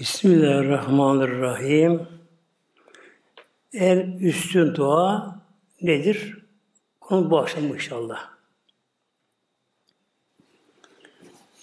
[0.00, 2.08] Bismillahirrahmanirrahim.
[3.72, 5.38] En üstün dua
[5.82, 6.38] nedir?
[7.00, 8.30] Konu bu akşam inşallah.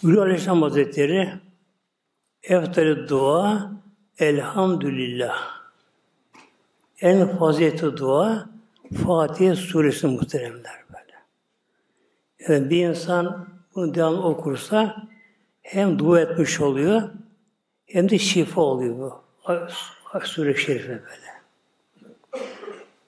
[0.04, 1.34] Gülü Aleyhisselam Hazretleri
[2.44, 3.72] Eftalü dua
[4.20, 5.38] Elhamdülillah.
[7.02, 8.50] En faziletli dua
[9.06, 11.16] Fatiha suresi muhteremler böyle.
[12.40, 15.08] Yani bir insan bunu devamlı okursa
[15.62, 17.10] hem dua etmiş oluyor
[17.88, 19.24] hem de şifa oluyor bu.
[20.24, 21.38] Sure-i Şerife böyle.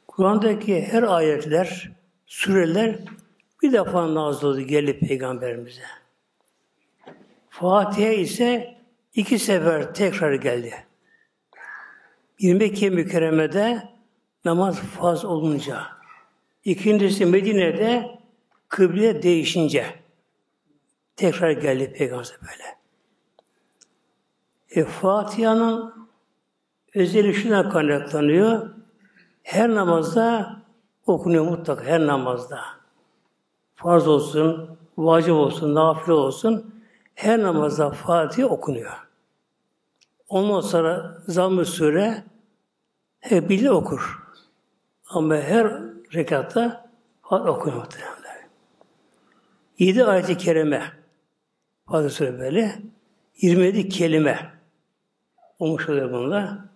[0.07, 1.91] Kur'an'daki her ayetler,
[2.25, 2.99] sureler
[3.63, 5.81] bir defa nazil oldu geldi Peygamberimize.
[7.49, 8.77] Fatiha ise
[9.13, 10.73] iki sefer tekrar geldi.
[12.39, 13.89] Bir Mekke mükerremede
[14.45, 15.87] namaz faz olunca,
[16.63, 18.19] ikincisi Medine'de
[18.67, 19.85] kıble değişince
[21.15, 22.78] tekrar geldi Peygamber böyle.
[24.69, 25.93] E, Fatiha'nın
[26.95, 28.69] özelliği şuna kaynaklanıyor.
[29.43, 30.55] Her namazda
[31.05, 32.59] okunuyor mutlaka, her namazda.
[33.75, 36.75] Farz olsun, vacip olsun, nafile olsun,
[37.15, 39.07] her namazda Fatiha okunuyor.
[40.29, 42.23] Ondan sonra zamm-ı sure
[43.19, 44.19] hep bildi okur.
[45.09, 45.81] Ama her
[46.13, 46.89] rekatta
[47.21, 48.49] Fatiha okunuyor muhtemelen.
[49.79, 50.83] Yedi ayet-i kerime
[51.87, 52.79] Fatiha sure böyle.
[53.41, 54.58] 27 kelime
[55.59, 56.69] olmuş oluyor bunda.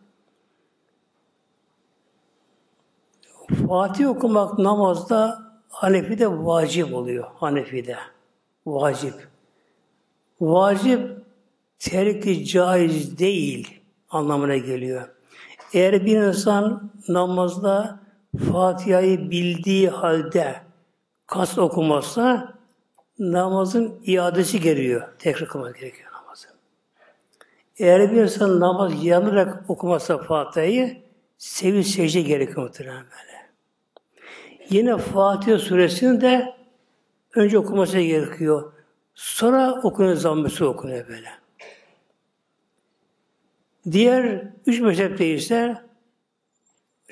[3.68, 7.26] Fatih okumak namazda Hanefi'de vacip oluyor.
[7.36, 7.98] Hanefi'de.
[8.66, 9.28] Vacip.
[10.42, 11.18] Vacip
[11.80, 15.10] terki caiz değil anlamına geliyor.
[15.74, 18.00] Eğer bir insan namazda
[18.52, 20.56] Fatiha'yı bildiği halde
[21.28, 22.54] kas okumazsa
[23.20, 25.08] namazın iadesi geliyor.
[25.20, 26.03] Tekrar okumak gerekiyor.
[27.78, 31.04] Eğer bir insan namaz yanarak okumazsa Fatiha'yı
[31.38, 33.50] sevi secde gerekiyor muhtemelen böyle.
[34.70, 36.56] Yine Fatiha suresini de
[37.36, 38.74] önce okuması gerekiyor.
[39.14, 41.30] Sonra okunuyor zammısı okunuyor böyle.
[43.92, 45.78] Diğer üç mezhepte ise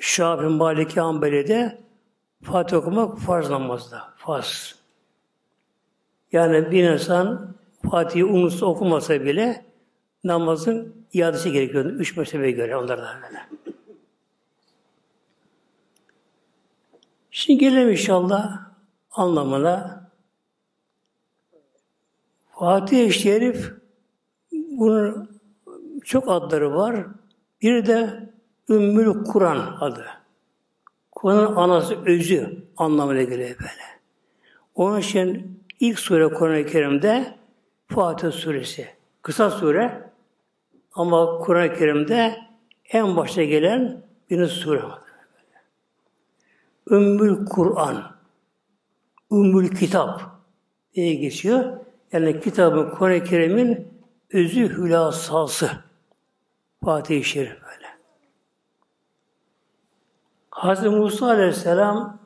[0.00, 1.78] Şafii, Maliki, Hanbeli'de
[2.42, 4.12] Fatih okumak farz namazda.
[4.16, 4.78] Farz.
[6.32, 7.54] Yani bir insan
[7.90, 9.71] Fatih'i unutsa okumasa bile
[10.24, 11.88] namazın iadesi gerekiyordu.
[11.88, 13.46] Üç mezhebe göre onlardan böyle.
[17.30, 18.66] Şimdi gelelim inşallah
[19.10, 20.02] anlamına.
[22.50, 23.72] Fatih-i Şerif
[24.52, 25.40] bunun
[26.04, 27.06] çok adları var.
[27.62, 28.30] Bir de
[28.68, 30.06] Ümmül Kur'an adı.
[31.12, 33.82] Kur'an'ın anası, özü anlamına geliyor böyle.
[34.74, 37.38] Onun için ilk sure Kur'an-ı Kerim'de
[37.88, 38.88] Fatih suresi.
[39.22, 40.11] Kısa sure
[40.94, 42.38] ama Kur'an-ı Kerim'de
[42.90, 44.98] en başta gelen bir sure var.
[46.90, 48.16] Ümmül Kur'an,
[49.32, 50.22] Ümmül Kitap
[50.94, 51.78] diye geçiyor.
[52.12, 53.88] Yani kitabın Kur'an-ı Kerim'in
[54.32, 55.70] özü hülasası.
[56.84, 57.86] Fatih-i Şerif böyle.
[60.50, 62.18] Hazreti Musa Aleyhisselam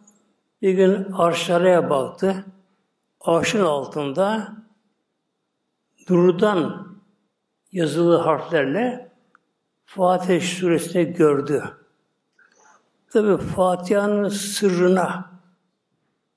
[0.62, 2.44] bir gün arşaraya baktı.
[3.21, 4.53] Arşın altında
[6.09, 6.86] durudan
[7.72, 9.10] yazılı harflerle
[9.84, 11.65] Fatih suresini gördü.
[13.12, 15.31] Tabi Fatiha'nın sırrına,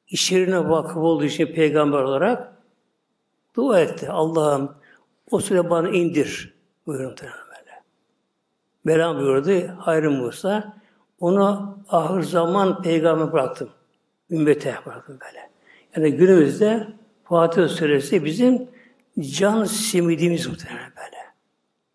[0.07, 2.53] içerine vakıf olduğu için peygamber olarak
[3.55, 4.09] dua etti.
[4.09, 4.75] Allah'ım
[5.31, 6.53] o sure bana indir.
[6.85, 7.83] Buyurun böyle.
[8.85, 9.67] Belam buyurdu.
[9.79, 10.73] Hayrı Musa.
[11.19, 13.69] Onu ahir zaman peygamber bıraktım.
[14.29, 15.49] Ümmete bıraktım böyle.
[15.95, 16.87] Yani günümüzde
[17.23, 18.67] Fatih suresi bizim
[19.19, 21.18] can simidimiz muhtemelen böyle.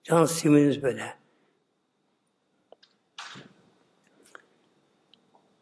[0.05, 1.15] Can siminiz böyle.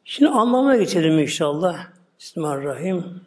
[0.04, 1.86] Şimdi anlamına geçelim inşallah.
[2.18, 3.20] Bismillahirrahmanirrahim.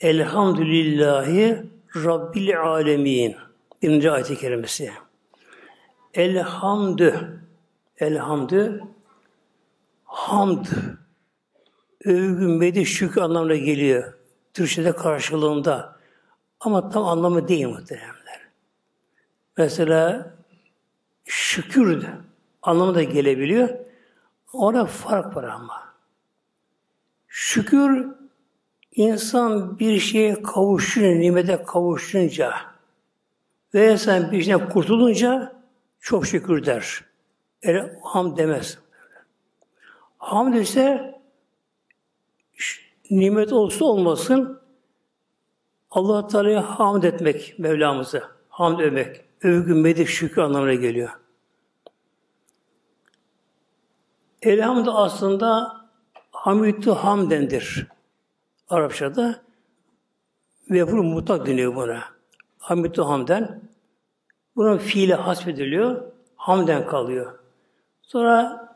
[0.00, 1.62] Elhamdülillahi
[1.96, 3.36] Rabbil alemin.
[3.82, 4.92] Birinci ayet-i kerimesi.
[6.14, 7.40] Elhamdü.
[7.98, 8.84] Elhamdü.
[10.04, 10.66] Hamd.
[12.04, 14.14] Övgü, medih, şükür anlamına geliyor.
[14.54, 15.96] Türkçe'de karşılığında.
[16.60, 18.23] Ama tam anlamı değil muhtemelen.
[19.56, 20.34] Mesela
[21.24, 22.06] şükür
[22.62, 23.68] anlamı da gelebiliyor.
[24.52, 25.94] Orada fark var ama.
[27.28, 28.06] Şükür
[28.92, 32.54] insan bir şeye kavuşunca, nimete kavuşunca
[33.74, 35.52] ve insan bir şeyden kurtulunca
[36.00, 37.04] çok şükür der.
[37.62, 38.78] Yani ham demez.
[40.18, 41.14] Hamd ise
[43.10, 44.60] nimet olsa olmasın
[45.90, 48.22] Allah Teala'ya hamd etmek Mevlamızı.
[48.48, 51.10] Hamd övmek övgü, medik, şükür anlamına geliyor.
[54.42, 55.76] Elhamd aslında
[56.30, 57.86] hamidü hamdendir.
[58.68, 59.42] Arapçada
[60.70, 62.04] bunu mutlak deniyor buna.
[62.58, 63.62] Hamidü hamden.
[64.56, 66.02] Bunun fiili hasbediliyor.
[66.36, 67.38] Hamden kalıyor.
[68.02, 68.68] Sonra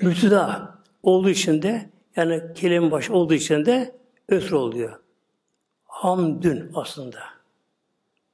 [0.00, 3.96] mütüda olduğu için de yani kelime baş olduğu için de
[4.28, 5.00] ötür oluyor.
[5.86, 7.20] Hamdün aslında.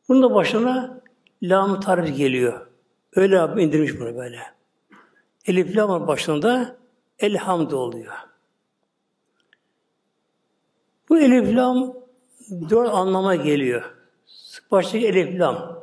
[0.08, 1.00] Bunun da başına
[1.42, 2.66] lam tarif geliyor.
[3.14, 4.40] Öyle abi indirmiş bunu böyle.
[5.46, 6.76] Elif lam başında
[7.18, 8.14] elhamd oluyor.
[11.08, 11.94] Bu elif lam
[12.70, 13.94] dört anlama geliyor.
[14.70, 15.82] Baştaki elif lam.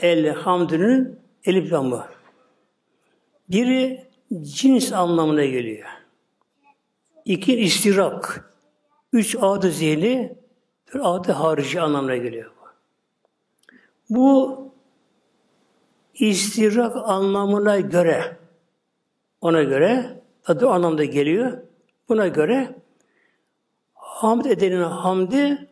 [0.00, 2.06] Elhamdünün elif lamı.
[3.48, 4.08] Biri
[4.42, 5.88] cins anlamına geliyor.
[7.24, 8.54] İki istirak.
[9.12, 10.38] Üç adı zihni,
[10.94, 12.50] bir adı harici anlamına geliyor.
[14.10, 14.58] Bu
[16.14, 18.36] istirak anlamına göre
[19.40, 21.58] ona göre adı anlamda geliyor.
[22.08, 22.74] Buna göre
[23.94, 25.68] hamd edenin hamdi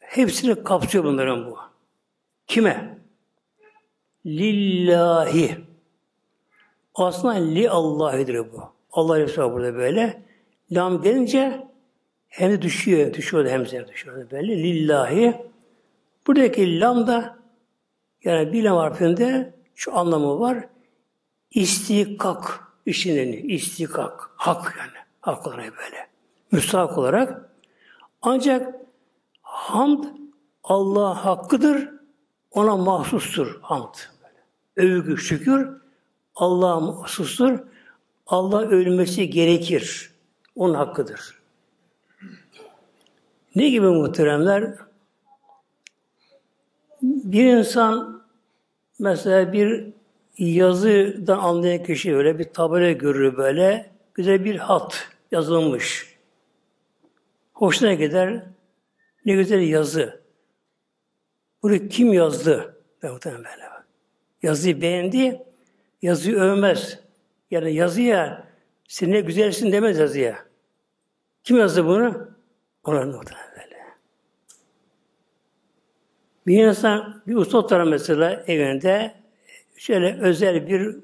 [0.00, 1.58] hepsini kapsıyor bunların bu.
[2.46, 2.98] Kime?
[4.26, 5.56] Lillahi.
[6.94, 8.62] Aslında li Allah'ıdır bu.
[8.92, 10.22] Allah Resulü burada böyle.
[10.72, 11.68] Lam gelince
[12.28, 14.62] hem de düşüyor, düşüyor hem de düşüyor böyle.
[14.62, 15.36] Lillahi.
[16.26, 17.41] Buradaki lam da
[18.24, 20.68] yani bir lam harfinde şu anlamı var.
[21.50, 24.30] İstikak işinin istikak.
[24.36, 25.06] Hak yani.
[25.20, 26.08] Hak olarak böyle.
[26.52, 27.50] Müstahak olarak.
[28.22, 28.74] Ancak
[29.42, 30.04] hamd
[30.64, 31.88] Allah hakkıdır.
[32.50, 33.94] Ona mahsustur hamd.
[34.76, 35.82] Övgü, şükür
[36.34, 37.58] Allah'a mahsustur.
[38.26, 40.12] Allah ölmesi gerekir.
[40.56, 41.42] Onun hakkıdır.
[43.54, 44.74] Ne gibi muhteremler?
[47.32, 48.22] Bir insan
[48.98, 49.92] mesela bir
[50.38, 56.16] yazıdan anlayan kişi öyle bir tabela görür böyle güzel bir hat yazılmış.
[57.52, 58.42] Hoşuna gider.
[59.24, 60.20] Ne güzel yazı.
[61.62, 62.76] Bunu kim yazdı?
[63.02, 63.68] Muhtemelen böyle.
[64.42, 65.42] Yazıyı beğendi,
[66.02, 66.98] yazıyı övmez.
[67.50, 68.46] Yani yazıya
[68.88, 70.38] sen ne güzelsin demez yazıya.
[71.44, 72.28] Kim yazdı bunu?
[72.84, 73.51] Ona muhtemelen.
[76.46, 79.14] Bir insan bir usta mesela evinde
[79.76, 80.96] şöyle özel bir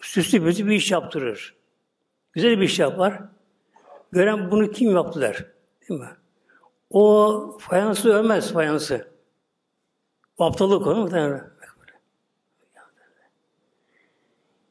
[0.00, 1.54] süslü bir bir iş yaptırır.
[2.32, 3.22] Güzel bir iş yapar.
[4.12, 5.46] Gören bunu kim yaptılar?
[5.88, 6.10] Değil mi?
[6.90, 9.08] O fayansı ölmez fayansı.
[10.38, 11.50] O aptallık onu muhtemelen.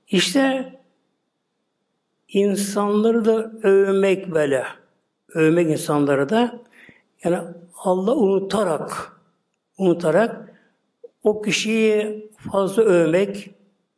[0.07, 0.73] İşte
[2.27, 4.65] insanları da övmek böyle.
[5.29, 6.61] Övmek insanları da
[7.23, 7.39] yani
[7.75, 9.16] Allah unutarak
[9.77, 10.53] unutarak
[11.23, 13.49] o kişiyi fazla övmek,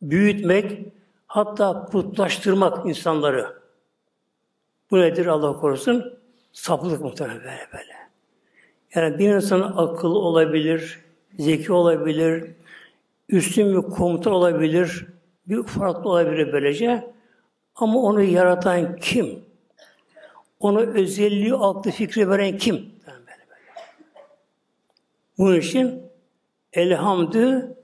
[0.02, 0.86] büyütmek,
[1.28, 3.60] hatta putlaştırmak insanları.
[4.92, 6.20] Bu nedir Allah korusun?
[6.54, 7.94] Saplık muhtemelen böyle böyle.
[8.96, 11.00] Yani bir insanın akıllı olabilir,
[11.40, 12.52] zeki olabilir,
[13.30, 15.08] üstün bir komutan olabilir,
[15.48, 17.14] bir farklı olabilir böylece.
[17.76, 19.40] Ama onu yaratan kim?
[20.60, 22.86] Ona özelliği, aklı, fikri veren kim?
[25.40, 26.04] Bunun için
[26.74, 27.76] elhamdü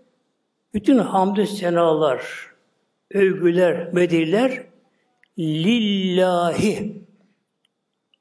[0.74, 2.52] bütün hamdü senalar,
[3.12, 4.64] övgüler, mediller
[5.40, 7.02] lillahi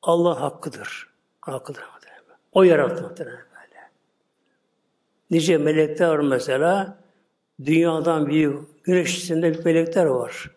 [0.03, 1.09] Allah hakkıdır.
[1.41, 1.85] Hakkıdır.
[2.53, 3.45] O yarattı böyle.
[5.31, 6.99] Nice melekler var mesela.
[7.64, 10.50] Dünyadan büyük, güneş içinde bir melekler var.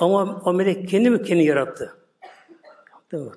[0.00, 1.96] Ama o melek kendi mi kendi yarattı?
[2.92, 3.32] Yaptı mı?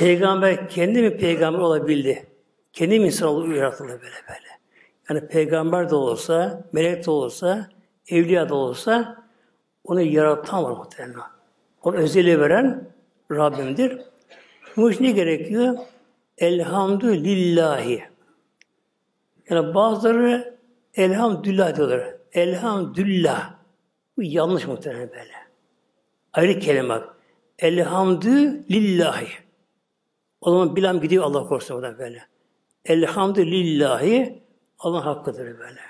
[0.00, 2.26] Peygamber kendi mi peygamber olabildi?
[2.72, 4.48] Kendi mi insan yaratıldı böyle böyle?
[5.10, 7.68] Yani peygamber de olsa, melek de olsa,
[8.08, 9.24] evliya da olsa
[9.84, 11.20] onu yaratan var muhtemelen.
[11.82, 12.88] Onu özelliği veren
[13.32, 13.98] Rabbimdir.
[14.76, 15.78] Bu iş ne gerekiyor?
[16.38, 18.04] Elhamdülillahi.
[19.50, 20.58] Yani bazıları
[20.94, 22.14] elhamdülillah diyorlar.
[22.32, 23.54] Elhamdülillah.
[24.16, 25.34] Bu yanlış muhtemelen böyle.
[26.32, 27.00] Ayrı kelime.
[27.58, 29.49] Elhamdülillahi.
[30.40, 32.24] O zaman bilen gidiyor Allah korusun oradan böyle.
[32.84, 34.42] Elhamdülillahi
[34.78, 35.80] Allah hakkıdır böyle.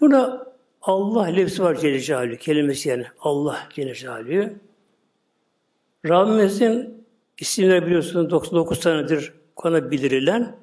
[0.00, 2.36] Burada Allah lefsi var Celle Celaluhu.
[2.36, 4.50] Kelimesi yani Allah Celle Celaluhu.
[6.08, 7.04] Rabbimizin
[7.38, 10.56] isimleri biliyorsunuz 99 tanedir konu bildirilen.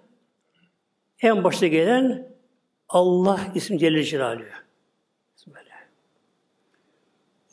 [1.21, 2.27] En başta gelen
[2.89, 4.45] Allah isim Celle Celaluhu.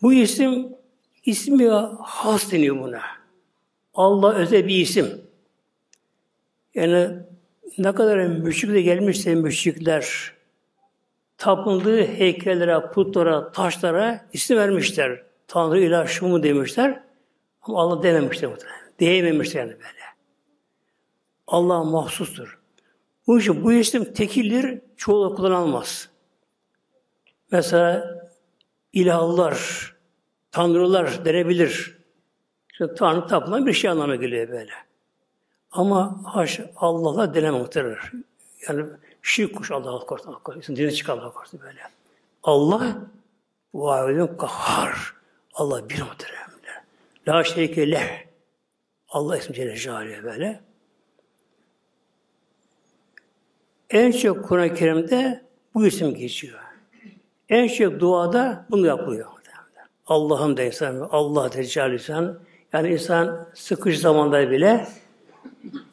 [0.03, 0.77] Bu isim
[1.25, 1.69] ismi
[2.03, 3.24] has deniyor buna.
[3.95, 5.23] Allah özel bir isim.
[6.75, 7.09] Yani
[7.79, 10.33] ne kadar müşrik de gelmişse müşrikler
[11.39, 15.23] tapındığı heykellere, putlara, taşlara isim vermişler.
[15.49, 17.03] Tanrı ilah şu mu demişler.
[17.63, 18.93] Ama Allah dememişler muhtemelen.
[18.99, 20.05] Diyememişler yani böyle.
[21.47, 22.61] Allah mahsustur.
[23.27, 26.09] Bu için bu isim tekildir, çoğu kullanılmaz.
[27.51, 28.15] Mesela
[28.93, 29.95] ilahlar,
[30.51, 31.99] tanrılar denebilir.
[32.75, 34.73] İşte Tanrı tapılan bir şey anlamına geliyor böyle.
[35.73, 37.99] Ama haş Allah'la deneme muhtemelen.
[38.69, 38.87] Yani
[39.23, 40.31] şirk kuş Allah'a korusun.
[40.31, 40.77] Allah korusun.
[40.77, 41.81] Dine çık Allah'a korusun böyle.
[42.43, 42.97] Allah
[43.75, 45.15] vahidun kahhar.
[45.55, 46.45] Allah bir muhtemelen.
[47.29, 48.25] La şerike leh.
[49.09, 50.61] Allah ismi Celle Celaluhu böyle.
[53.91, 56.61] En çok Kur'an-ı Kerim'de bu isim geçiyor.
[57.49, 59.27] En çok duada bunu yapılıyor.
[60.07, 62.39] Allah'ım da insan, Allah Teala insan.
[62.75, 64.87] Yani insan sıkıcı zamanda bile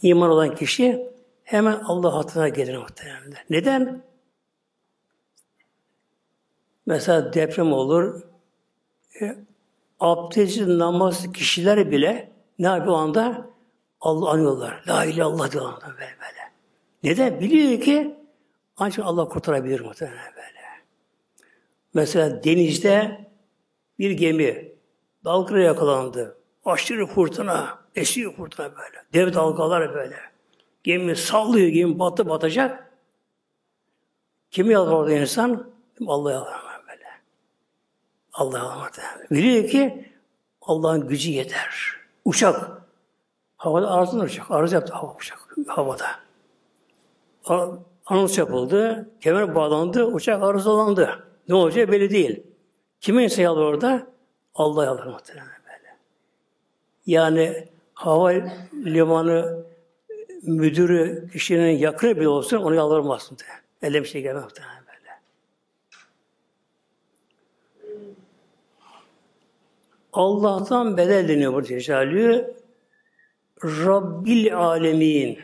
[0.02, 1.08] iman olan kişi
[1.44, 3.34] hemen Allah hatırına gelir muhtemelen.
[3.50, 4.04] Neden?
[6.86, 8.22] Mesela deprem olur.
[9.22, 9.36] E,
[10.00, 13.50] abdestsiz namaz kişiler bile ne yapıyor anda?
[14.02, 14.84] Allah anıyorlar.
[14.88, 16.52] La ilahe illallah diyorlar böyle böyle.
[17.04, 17.40] Neden?
[17.40, 18.16] Biliyor ki
[18.78, 20.62] ancak Allah kurtarabilir muhtemelen böyle.
[21.94, 23.28] Mesela denizde
[24.00, 24.72] bir gemi
[25.26, 26.41] dalgaya yakalandı.
[26.66, 29.04] Aşırı fırtına, esiyor fırtına böyle.
[29.14, 30.16] Dev dalgalar böyle.
[30.84, 32.92] Gemi sallıyor, gemi batı batacak.
[34.52, 35.72] Kimi yalvar orada insan?
[36.08, 37.06] Allah'a yalvar böyle.
[38.34, 38.92] Allah'a yalvar.
[39.32, 40.12] Biliyor ki
[40.62, 41.96] Allah'ın gücü yeter.
[42.26, 42.82] Uçak.
[43.58, 44.52] Havada arızın uçak.
[44.52, 45.40] Arız yaptı hava uçak.
[45.68, 46.08] Havada.
[48.06, 49.10] Anons yapıldı.
[49.22, 50.06] Kemer bağlandı.
[50.06, 51.28] Uçak arızalandı.
[51.48, 52.44] Ne olacağı belli değil.
[53.00, 54.08] Kime insan yalvar orada?
[54.56, 55.61] Allah yalvar muhtemelen.
[57.06, 58.34] Yani hava
[58.74, 59.66] limanı
[60.44, 63.50] müdürü kişinin yakını bile olsun onu yalvarmazsın diye.
[63.82, 65.20] Öyle bir şey gelmez böyle.
[70.14, 72.54] Allah'tan bedel deniyor bu Cecalü.
[73.64, 75.40] Rabbil alemin.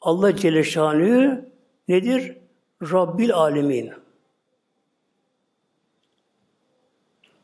[0.00, 1.44] Allah Celle
[1.88, 2.36] nedir?
[2.82, 3.92] Rabbil alemin.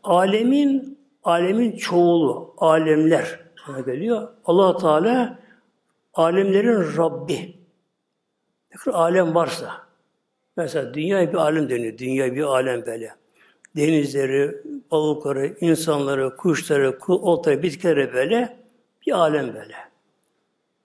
[0.04, 3.40] Alemin, alemin çoğulu, alemler
[3.86, 4.28] geliyor.
[4.44, 5.38] allah Teala
[6.14, 7.56] alemlerin Rabbi.
[8.72, 9.86] Ne kadar alem varsa,
[10.56, 13.14] mesela dünya bir alem deniyor, dünya bir alem böyle.
[13.76, 18.56] Denizleri, balıkları, insanları, kuşları, otları, bitkileri böyle
[19.06, 19.74] bir alem böyle.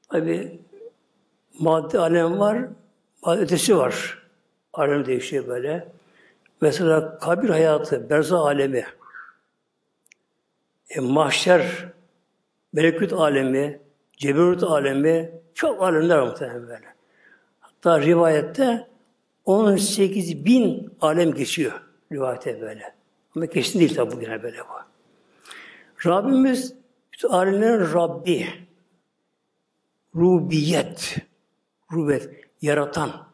[0.10, 0.60] Tabi
[1.60, 2.66] madde alem var,
[3.28, 4.26] ötesi var.
[4.74, 5.88] Alem değişiyor böyle.
[6.62, 8.86] Mesela kabir hayatı, berzah alemi,
[10.90, 11.90] e, mahşer,
[12.74, 13.80] melekut alemi,
[14.18, 16.96] ceberut alemi, çok alemler muhtemelen böyle.
[17.60, 18.88] Hatta rivayette
[19.46, 22.96] 18 bin alem geçiyor rivayete böyle.
[23.36, 24.86] Ama kesin değil tabi bugüne böyle bu.
[26.10, 26.74] Rabbimiz
[27.14, 28.48] bütün alemlerin Rabbi.
[30.16, 31.18] Rubiyet.
[31.92, 32.30] Rubiyet.
[32.62, 33.28] Yaratan.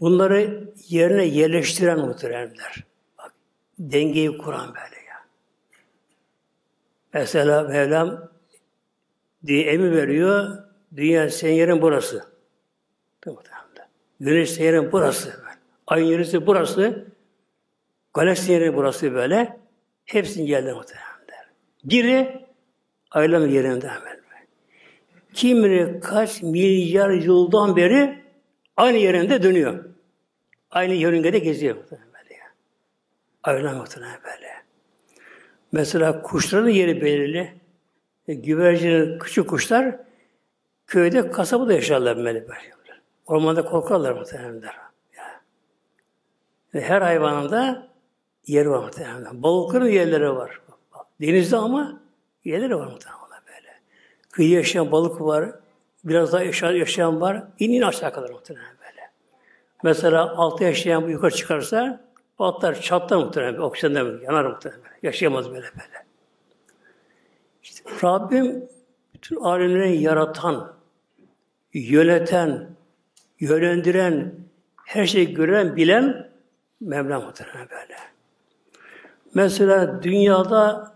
[0.00, 2.84] Bunları yerine yerleştiren muhteremler.
[3.18, 3.32] Bak,
[3.78, 5.03] dengeyi kuran böyle.
[7.14, 8.30] Mesela Mevlam
[9.46, 10.58] diye emir veriyor.
[10.96, 12.24] Dünya senin yerin burası.
[14.20, 15.40] Güneş senin yerin burası.
[15.86, 17.06] Ayın yerisi burası.
[18.14, 19.60] Galaksi yeri burası böyle.
[20.04, 21.14] Hepsinin yerinde muhtemelen.
[21.84, 22.46] Biri
[23.10, 24.20] ayların yerinde hemen.
[25.34, 28.18] Kimini kaç milyar yıldan beri
[28.76, 29.84] aynı yerinde dönüyor.
[30.70, 32.40] Aynı yörüngede geziyor muhtemelen böyle.
[33.42, 34.53] Aylar muhtemelen böyle.
[35.74, 37.54] Mesela kuşların yeri belirli.
[38.28, 39.96] E, güvercin, küçük kuşlar
[40.86, 42.46] köyde kasabada yaşarlar böyle.
[43.26, 44.62] Ormanda korkarlar muhtemelen.
[46.72, 47.88] Yani her hayvanın da
[48.46, 49.42] yeri var muhtemelen.
[49.42, 50.60] Balıkların yerleri var.
[51.20, 52.00] Denizde ama
[52.44, 53.68] yerleri var muhtemelen böyle.
[54.30, 55.50] Kıyıya yaşayan balık var.
[56.04, 57.44] Biraz daha aşağı yaşayan var.
[57.58, 59.10] İn in aşağı kadar muhtemelen böyle.
[59.82, 62.03] Mesela altı yaşayan yukarı çıkarsa
[62.38, 63.58] Patlar, çatlar muhtemelen.
[63.60, 64.82] Oksijenden yanar muhtemelen.
[65.02, 66.04] Yaşayamaz böyle böyle.
[67.62, 68.68] İşte Rabbim
[69.14, 70.72] bütün alemleri yaratan,
[71.74, 72.68] yöneten,
[73.40, 74.34] yönlendiren,
[74.84, 76.30] her şeyi gören, bilen
[76.80, 77.96] Mevla muhtemelen böyle.
[79.34, 80.94] Mesela dünyada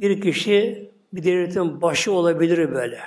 [0.00, 3.00] bir kişi bir devletin başı olabilir böyle.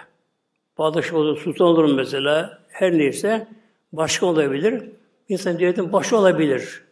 [0.75, 2.59] Padişah olur, sultan olur mesela.
[2.67, 3.47] Her neyse
[3.93, 4.83] başka olabilir.
[5.29, 6.84] İnsan devletin başı olabilir.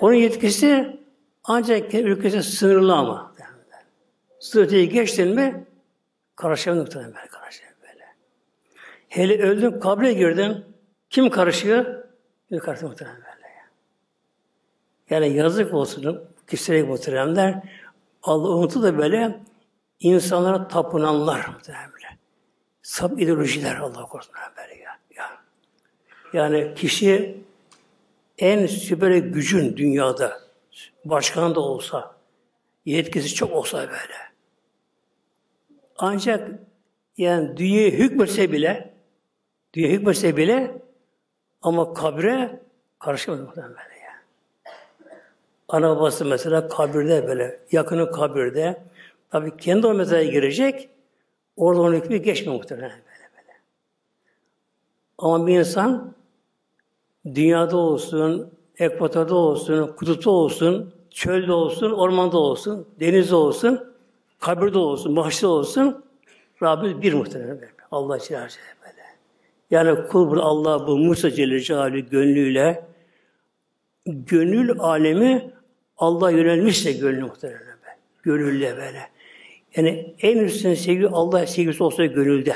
[0.00, 0.98] Onun yetkisi
[1.44, 3.34] ancak ülkesi sınırlı ama.
[4.40, 5.66] Strateji geçtin mi
[6.36, 8.04] karışamıyor muhtemelen böyle karışamıyor böyle.
[9.08, 10.64] Hele öldüm, kabre girdim.
[11.10, 12.04] Kim karışıyor?
[12.50, 13.28] Bir karşı muhtemelen böyle.
[15.10, 17.62] Yani yazık olsun kişilere muhteremler.
[18.22, 19.40] Allah unutu da böyle
[20.00, 22.18] insanlara tapınanlar muhtemelen böyle.
[22.82, 24.98] Sap ideolojiler Allah korusun böyle ya.
[26.32, 27.44] Yani kişi
[28.38, 30.40] en süper gücün dünyada
[31.04, 32.16] başkan da olsa,
[32.84, 34.18] yetkisi çok olsa böyle.
[35.96, 36.50] Ancak
[37.16, 38.94] yani dünyaya hükmetse bile
[39.74, 40.82] dünya hükmetse bile
[41.62, 42.60] ama kabre
[42.98, 44.22] karışmadı muhtemelen böyle ya.
[45.68, 48.82] Ana babası mesela kabirde böyle, yakını kabirde.
[49.30, 50.88] Tabi kendi o mezara girecek,
[51.56, 53.58] orada onun hükmü geçmiyor muhtemelen böyle böyle.
[55.18, 56.14] Ama bir insan
[57.26, 63.94] dünyada olsun, ekvatorda olsun, kutupta olsun, çölde olsun, ormanda olsun, denizde olsun,
[64.38, 66.04] kabirde olsun, mahşede olsun,
[66.62, 67.72] Rabbimiz bir muhtemelen böyle.
[67.90, 68.40] Allah Celle
[68.82, 69.02] böyle.
[69.70, 72.84] Yani kul bunu Allah bu Musa Celle Celaluhu gönlüyle
[74.06, 75.50] gönül alemi
[75.96, 77.96] Allah yönelmişse gönlü muhtemelen böyle.
[78.22, 79.10] Gönülle böyle.
[79.76, 82.54] Yani en üstün sevgi Allah sevgisi olsa gönülde.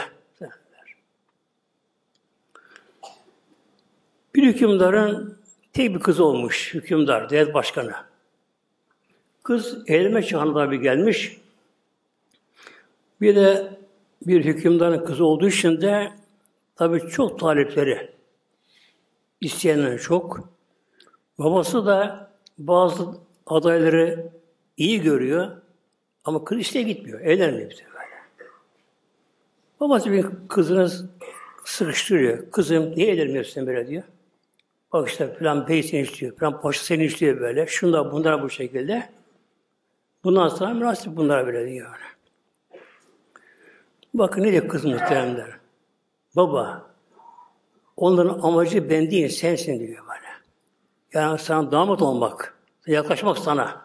[4.42, 5.38] Bir hükümdarın
[5.72, 7.92] tek bir kızı olmuş hükümdar, devlet başkanı.
[9.42, 11.40] Kız evlenme çağına bir gelmiş.
[13.20, 13.78] Bir de
[14.26, 16.12] bir hükümdarın kızı olduğu için de
[16.76, 18.10] tabi çok talipleri
[19.40, 20.48] isteyenler çok.
[21.38, 23.06] Babası da bazı
[23.46, 24.30] adayları
[24.76, 25.50] iyi görüyor
[26.24, 27.20] ama kız işte gitmiyor.
[27.20, 28.22] Evlenmiyor bir böyle.
[29.80, 30.90] Babası bir kızını
[31.64, 32.50] sıkıştırıyor.
[32.50, 34.04] Kızım niye evlenmiyorsun böyle diyor.
[34.92, 37.66] Bak işte falan bey seni istiyor, falan paşa seni istiyor böyle.
[37.66, 39.08] Şunda bunlara bu şekilde.
[40.24, 41.98] Bundan sonra münasip bunlara böyle diyor.
[44.14, 45.50] Bakın ne diyor kız muhteremler.
[46.36, 46.90] Baba,
[47.96, 50.28] onların amacı ben değil, sensin diyor böyle.
[51.12, 53.82] Yani sana damat olmak, yaklaşmak sana.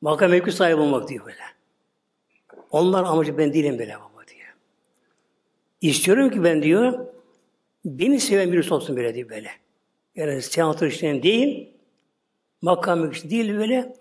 [0.00, 1.42] Makam mevki sahibi olmak diyor böyle.
[2.70, 4.54] Onlar amacı ben değilim böyle baba diyor.
[5.80, 7.06] İstiyorum ki ben diyor,
[7.84, 9.50] beni seven birisi olsun böyle diyor böyle.
[10.18, 11.68] Yani senatör işleyen değil,
[12.62, 13.92] makam mevki değil böyle.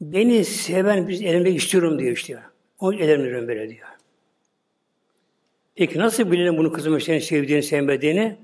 [0.00, 2.38] Beni seven bir elimde istiyorum diyor işte.
[2.78, 3.88] Onu elimde böyle diyor.
[5.74, 8.36] Peki nasıl bilelim bunu kızımın senin sevdiğini, sevmediğini?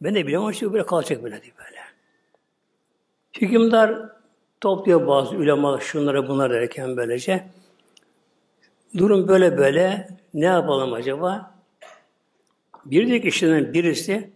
[0.00, 1.80] Ben de bilemem işte böyle kalacak böyle diyor böyle.
[3.40, 4.08] Hükümdar
[4.60, 7.44] topluyor bazı ulema şunlara bunlara derken böylece.
[8.96, 10.08] Durum böyle böyle.
[10.34, 11.54] Ne yapalım acaba?
[12.84, 14.30] Bir de kişiden birisi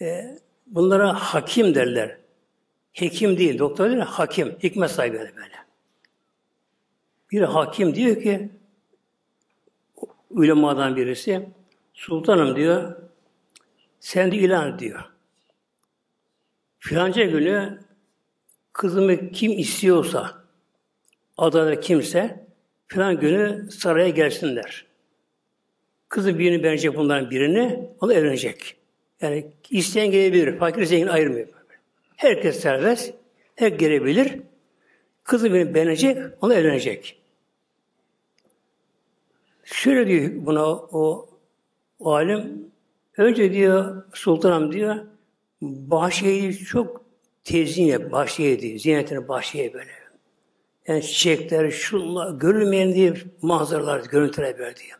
[0.00, 2.18] e, bunlara hakim derler.
[2.92, 4.56] Hekim değil, doktor değil, hakim.
[4.62, 5.54] Hikmet sahibi böyle.
[7.32, 8.50] Bir hakim diyor ki
[10.30, 11.48] ulemadan birisi
[11.94, 12.96] sultanım diyor
[14.00, 15.04] sen de ilan diyor.
[16.78, 17.80] Filanca günü
[18.72, 20.44] kızımı kim istiyorsa
[21.38, 22.46] adada kimse
[22.86, 24.86] filan günü saraya gelsinler.
[26.08, 28.76] Kızı birini beğenecek bunların birini, onu evlenecek.
[29.20, 30.58] Yani isteyen gelebilir.
[30.58, 31.48] Fakir zengin ayırmıyor.
[32.16, 33.14] Herkes serbest.
[33.56, 34.40] Her gelebilir.
[35.24, 37.20] Kızı birini beğenecek, onu evlenecek.
[39.64, 41.28] Şöyle diyor buna o,
[41.98, 42.70] o alim,
[43.16, 44.96] önce diyor sultanım diyor,
[45.62, 47.04] bahşeyi çok
[47.44, 49.90] tezin yap, bahşeye diyor, zinetini bahşeye böyle.
[50.86, 54.98] Yani çiçekler, şunlar, görülmeyen diye manzaralar, görüntüler ver diyor.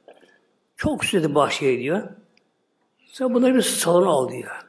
[0.77, 2.09] Çok süsledi bahşeye diyor.
[3.15, 4.67] Sen bunları bir salona al diyor.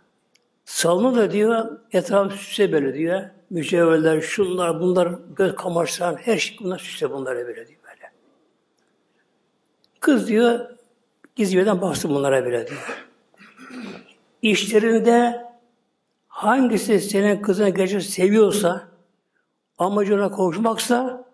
[0.65, 3.21] Salonu da diyor, etrafı süse böyle diyor.
[3.49, 7.79] Mücevherler, şunlar, bunlar, göz kamaştıran, her şey bunlar süse bunlara böyle diyor.
[9.99, 10.59] Kız diyor,
[11.35, 13.07] gizliden baksın bunlara bile diyor.
[14.41, 15.45] İşlerinde
[16.27, 18.87] hangisi senin kızını gerçekten seviyorsa,
[19.77, 21.25] amacına kavuşmaksa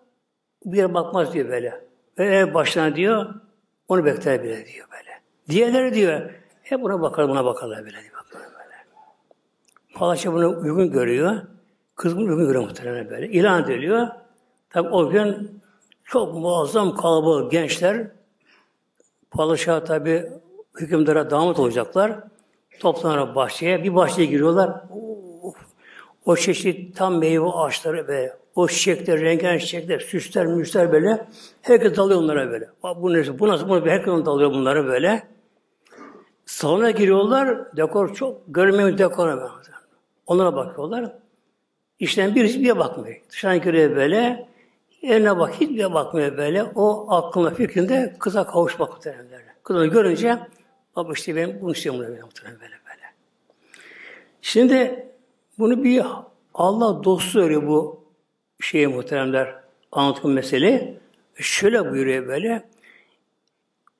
[0.64, 1.84] bir bakmaz diyor böyle.
[2.18, 3.34] Ve ev başına diyor,
[3.88, 5.20] onu bekler bile diyor böyle.
[5.48, 6.41] Diğerleri diyor,
[6.72, 7.94] hep buna bakar, buna bakarlar diyor.
[7.94, 8.74] Bakarlar böyle.
[9.94, 11.36] Palaşa bunu uygun görüyor.
[11.96, 13.28] Kız bunu uygun görüyor muhtemelen böyle.
[13.28, 14.08] İlan ediliyor.
[14.70, 15.60] Tabi o gün
[16.04, 18.06] çok muazzam kalabalık gençler
[19.30, 20.30] Padişah tabi
[20.80, 22.12] hükümdara damat olacaklar.
[22.80, 23.84] Toplanır bahçeye.
[23.84, 24.70] Bir bahçeye giriyorlar.
[25.42, 25.54] Of,
[26.24, 31.26] o çeşit tam meyve ağaçları ve o çiçekler, rengarenk çiçekler, süsler, müsler böyle.
[31.62, 32.68] Herkes dalıyor onlara böyle.
[32.82, 35.31] Bu nasıl, bu nasıl, bu herkes dalıyor bunlara böyle.
[36.62, 39.50] Salona giriyorlar, dekor çok, görmeyen dekor.
[40.26, 41.12] Onlara bakıyorlar.
[41.98, 43.20] İşten birisi bir bakmıyor.
[43.30, 44.48] Dışarı giriyor böyle,
[45.02, 46.64] Eline bak, hiçbir bakmıyor böyle.
[46.64, 49.26] O aklına fikrinde kıza kavuşmak muhtemelen.
[49.62, 50.38] Kızını görünce
[50.96, 53.12] Baba işte ben bunu istiyorum böyle böyle böyle.
[54.42, 55.06] Şimdi
[55.58, 56.04] bunu bir
[56.54, 58.04] Allah dostu söylüyor bu
[58.60, 59.54] şeye muhteremler
[59.92, 61.00] anlattığım mesele.
[61.34, 62.68] Şöyle buyuruyor böyle.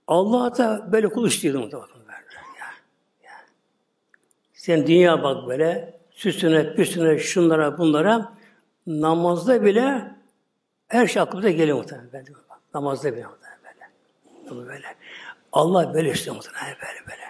[0.07, 2.02] Allah da böyle kul istiyordu muhtemelen.
[4.63, 8.33] Sen dünya bak böyle süsüne, püsüne, şunlara, bunlara
[8.87, 10.15] namazda bile
[10.89, 12.27] her şey aklımıza geliyor muhtemelen.
[12.51, 13.91] Bak, namazda bile muhtemelen
[14.51, 14.69] böyle.
[14.69, 14.87] böyle.
[15.53, 17.23] Allah böyle istiyor muhtemelen böyle böyle.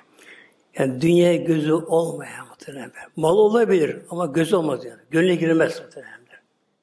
[0.78, 2.92] Yani dünya gözü olmayan muhtemelen.
[3.16, 5.00] Mal olabilir ama göz olmaz yani.
[5.10, 6.20] Gönle girmez muhtemelen.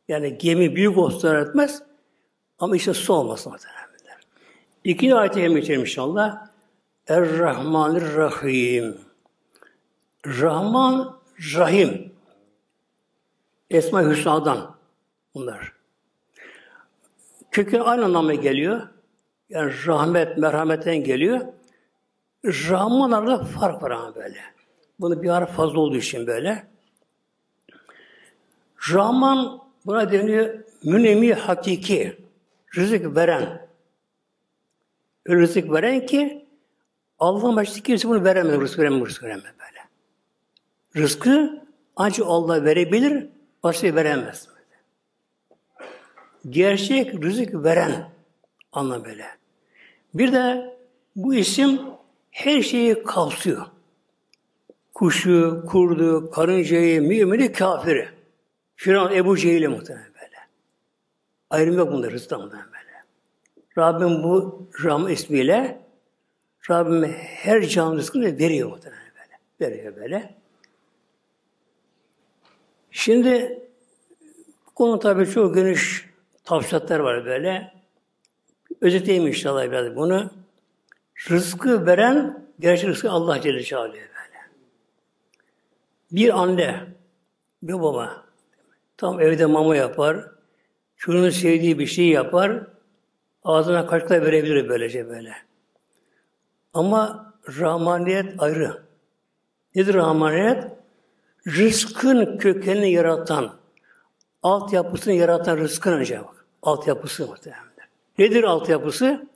[0.08, 1.84] Yani gemi büyük olsun etmez
[2.60, 3.80] ama işte su olmaz muhtemelen.
[4.84, 6.48] İkinci ayet-i inşallah.
[7.08, 9.09] Er-Rahmanir-Rahim.
[10.30, 11.20] Rahman,
[11.56, 12.12] Rahim.
[13.70, 14.76] Esma-i Hüsna'dan
[15.34, 15.74] bunlar.
[17.52, 18.88] Kökün aynı anlamına geliyor.
[19.50, 21.42] Yani rahmet, merhametten geliyor.
[22.46, 24.40] Rahman arada fark var ama böyle.
[25.00, 26.68] Bunu bir ara fazla olduğu için böyle.
[28.92, 32.18] Rahman buna deniyor münemi hakiki.
[32.76, 33.68] Rızık veren.
[35.30, 36.46] Rızık veren ki
[37.20, 38.62] Allah'ın başta kimse bunu veremez.
[38.62, 39.59] Rızık veremez, rızık veremez.
[40.96, 41.64] Rızkı
[41.96, 43.28] ancak Allah verebilir,
[43.64, 44.48] başka veremez.
[46.50, 48.10] Gerçek rızık veren
[48.72, 49.26] anlam böyle.
[50.14, 50.78] Bir de
[51.16, 51.82] bu isim
[52.32, 53.66] her şeyi kapsıyor.
[54.94, 58.10] Kuşu, kurdu, karıncayı, mümini, kafiri.
[58.76, 60.38] Firavun, Ebu Cehil'e muhtemelen böyle.
[61.50, 63.04] Ayrım yok bunda rızkta muhtemelen böyle.
[63.78, 65.82] Rabbim bu Ram ismiyle
[66.70, 69.72] Rabbim her canlı rızkını veriyor muhtemelen böyle.
[69.72, 70.39] Veriyor böyle.
[72.92, 73.64] Şimdi
[74.76, 76.06] konu tabi çok geniş
[76.44, 77.74] tavsiyeler var böyle.
[78.82, 80.32] Özetleyeyim inşallah biraz bunu.
[81.30, 84.08] Rızkı veren gerçek rızkı Allah Celle Celaluhu böyle.
[86.12, 86.80] Bir anne,
[87.64, 88.24] bir baba
[88.98, 90.26] tam evde mama yapar,
[90.98, 92.68] çocuğunun sevdiği bir şey yapar,
[93.44, 95.34] ağzına kaşıkla verebilir böylece böyle.
[96.74, 98.84] Ama rahmaniyet ayrı.
[99.76, 100.79] Nedir rahmaniyet?
[101.58, 103.56] Rızkın kökenini yaratan,
[104.44, 106.46] altyapısını yaratan rızkın önce bak.
[106.62, 107.64] Altyapısı muhtemelen.
[108.18, 109.28] Nedir altyapısı?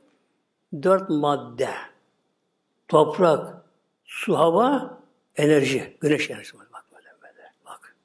[0.84, 1.70] Dört madde.
[2.88, 3.62] Toprak,
[4.06, 4.98] su, hava,
[5.36, 5.98] enerji.
[6.00, 6.58] Güneş enerjisi.
[6.60, 7.52] Bak böyle böyle.
[7.66, 7.96] Bak.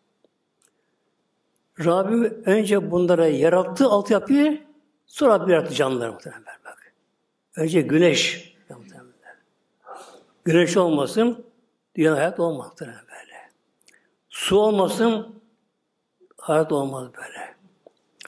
[1.84, 4.62] Rabbim önce bunlara yarattı altyapıyı,
[5.06, 6.44] sonra bir yarattı canlıları muhtemelen.
[6.64, 6.92] Bak.
[7.56, 8.54] Önce güneş.
[8.70, 9.08] Muhtemelen.
[10.44, 11.44] Güneş olmasın,
[11.96, 13.07] dünya hayat olmaz muhtemelen.
[14.38, 15.42] Su olmasın,
[16.36, 17.56] hayat olmaz böyle.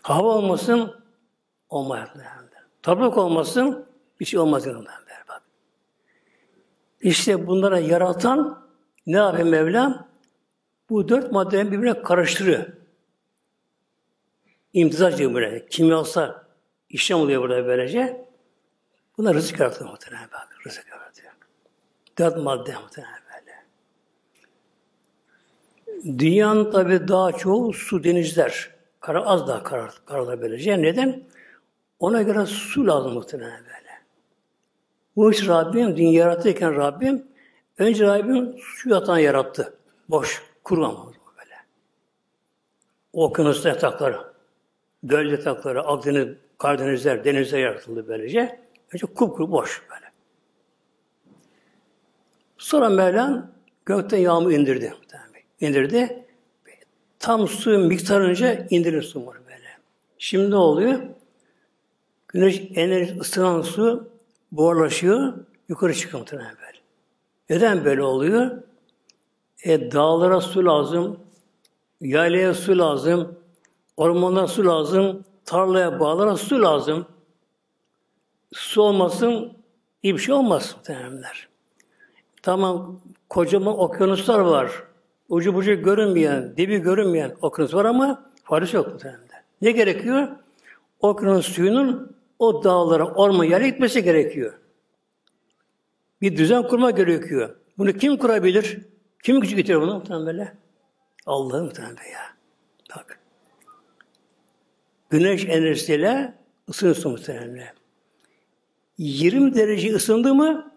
[0.03, 1.05] Hava olmasın,
[1.69, 2.09] olmaz.
[2.83, 3.87] Toprak olmasın,
[4.21, 4.67] bir şey olmaz
[5.29, 5.43] bak.
[7.01, 8.69] İşte bunlara yaratan
[9.07, 10.09] ne yapıyor Mevlam?
[10.91, 12.67] Bu dört maddeyi birbirine karıştırıyor.
[14.73, 15.67] İmtizaj diyor böyle.
[15.67, 16.35] Kimyasal
[16.89, 18.29] işlem oluyor burada böylece.
[19.19, 20.49] Buna rızık yaratıyor muhtemelen bak.
[20.67, 21.33] Rızık yaratıyor.
[22.19, 23.30] Dört madde muhtemelen.
[26.05, 28.71] Dünyanın tabi daha çoğu su denizler.
[29.01, 30.83] Kara az daha karar, kararlar böylece.
[30.83, 31.23] Neden?
[31.99, 33.91] Ona göre su lazım muhtemelen böyle.
[35.17, 37.27] Bu iş Rabbim, dünya yaratırken Rabbim,
[37.79, 39.75] önce Rabbim su yatan yarattı.
[40.09, 41.55] Boş, kuru ama böyle.
[43.13, 44.19] Okyanus yatakları,
[45.03, 48.61] göl yatakları, Akdeniz, Karadenizler, denizler yaratıldı böylece.
[48.93, 50.13] Önce kupkuru boş böyle.
[52.59, 53.51] Sonra Mevlam
[53.87, 54.95] gökten yağmur indirdi.
[55.61, 56.25] İndirdi.
[57.19, 59.79] Tam su miktarınca indirir su böyle.
[60.19, 61.01] Şimdi ne oluyor?
[62.29, 64.09] Güneş enerji ısınan su
[64.53, 65.33] buharlaşıyor,
[65.69, 66.79] yukarı çıkıyor muhtemelen böyle.
[67.51, 68.63] Neden böyle oluyor?
[69.65, 71.21] E, dağlara su lazım,
[72.01, 73.39] yaylaya su lazım,
[73.97, 77.07] ormana su lazım, tarlaya, bağlara su lazım.
[78.53, 79.53] Su olmasın,
[80.03, 81.49] iyi bir şey olmaz muhtemelenler.
[82.43, 84.90] Tamam, kocaman okyanuslar var.
[85.31, 89.43] Ucu bucu görünmeyen, dibi görünmeyen okyanus var ama faydası yok muhtemelenler.
[89.63, 90.29] Ne gerekiyor?
[91.01, 94.53] Okyanus suyunun o dağlara, orman yerine gitmesi gerekiyor.
[96.21, 97.57] Bir düzen kurma gerekiyor.
[97.79, 98.81] Bunu kim kurabilir?
[99.23, 100.57] Kim gücü getirir bunu muhtemelen?
[101.27, 102.37] Allah'ın muhtemelen ya.
[102.97, 103.21] Bak.
[105.11, 106.35] Güneş enerjisiyle
[106.69, 107.75] ısınırsın muhtemelen.
[108.99, 110.73] 20 derece ısındı mı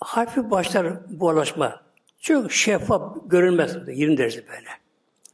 [0.00, 1.85] hafif başlar buharlaşma.
[2.26, 4.68] Çok şeffaf görünmez 20 derece böyle.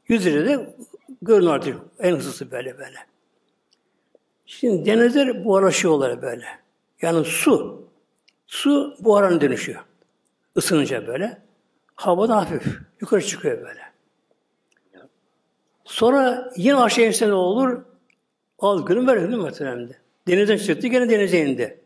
[0.09, 0.77] 100 derecede
[1.23, 2.97] görünür artık en hızlısı böyle böyle.
[4.47, 6.45] Şimdi denizler buharlaşıyorlar böyle.
[7.03, 7.85] Yani su.
[8.47, 9.81] Su buharına dönüşüyor.
[10.57, 11.39] ısınınca böyle.
[11.95, 12.79] Havada hafif.
[13.01, 13.81] Yukarı çıkıyor böyle.
[15.85, 17.83] Sonra yine aşağı inse ne olur?
[18.59, 19.97] Al günü böyle değil mi muhteremde?
[20.29, 21.81] Denizden çıktı gene denize indi.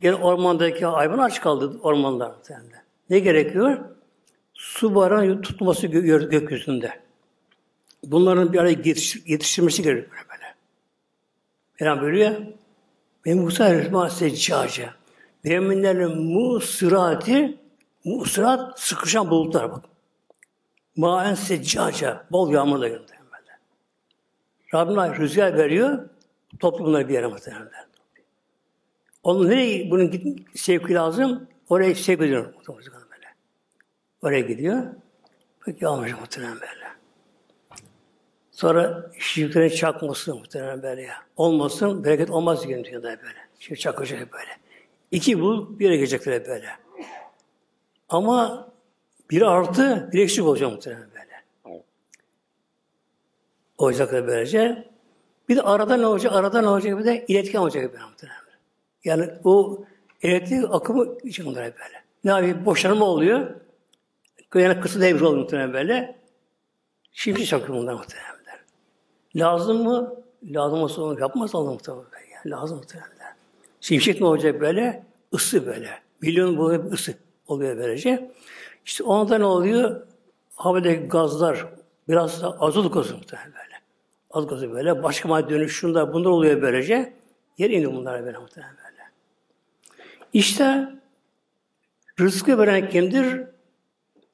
[0.00, 2.76] Gene ormandaki hayvan aç kaldı ormanlar muhteremde.
[3.10, 3.97] Ne gerekiyor?
[4.58, 7.00] Su barın tutması gö gökyüzünde.
[8.04, 10.54] Bunların bir araya yetiş yetiştirmesi gerekiyor böyle.
[11.76, 12.36] Peygamber buyuruyor.
[13.24, 14.90] Benim Musa Aleyhisselam seccace.
[15.44, 17.58] Müminlerin musırati
[18.04, 19.84] musırat sıkışan bulutlar bak.
[20.96, 22.26] Maen seccaca.
[22.32, 23.58] Bol yağmurla gönderiyor böyle.
[24.74, 26.08] Rabbim rüzgar veriyor.
[26.60, 27.68] Toplumları bir yere muhtemelen.
[29.22, 31.48] Onun nereye bunun sevki lazım?
[31.68, 32.54] Oraya sevk ediyor.
[32.68, 33.07] Böyle.
[34.22, 34.82] Oraya gidiyor.
[35.64, 36.88] Peki yağmur muhtemelen böyle.
[38.50, 41.14] Sonra şirklerin çakması muhtemelen böyle ya.
[41.36, 43.38] Olmasın, bereket olmaz diyor dünyada böyle.
[43.58, 44.50] Şimdi çakacak böyle.
[45.10, 46.68] İki bul, bir gelecekler böyle.
[48.08, 48.68] Ama
[49.30, 51.44] bir artı, bir eksik olacak muhtemelen böyle.
[53.78, 54.88] Olacak böylece.
[55.48, 56.32] Bir de arada ne olacak?
[56.32, 56.98] Arada ne olacak?
[56.98, 58.38] Bir de iletken olacak böyle muhtemelen.
[59.04, 59.84] Yani o
[60.22, 62.02] elektrik akımı için bunlar böyle.
[62.24, 62.66] Ne yapayım?
[62.66, 63.54] Boşanma oluyor.
[64.54, 66.18] Yani kısa devre oluyor muhtemelen böyle.
[67.12, 68.38] Şimdi çakıyor bunlar muhtemelen.
[69.36, 70.14] Lazım mı?
[70.42, 72.04] Lazım olsa onu yapmaz Allah muhtemelen.
[72.34, 73.36] Yani lazım muhtemelen.
[73.80, 75.06] Şimşek ne olacak böyle?
[75.32, 75.90] Isı böyle.
[76.20, 77.14] Milyon bu hep ısı
[77.46, 78.30] oluyor böylece.
[78.86, 80.06] İşte onda ne oluyor?
[80.56, 81.66] Havadaki gazlar
[82.08, 83.74] biraz da azot gazı muhtemelen böyle.
[84.30, 85.02] Azot gazı böyle.
[85.02, 87.12] Başka madde dönüşümler bunlar oluyor böylece.
[87.58, 89.02] Yer iniyor bunlara böyle muhtemelen böyle.
[90.32, 90.88] İşte
[92.20, 93.42] rızkı veren kimdir?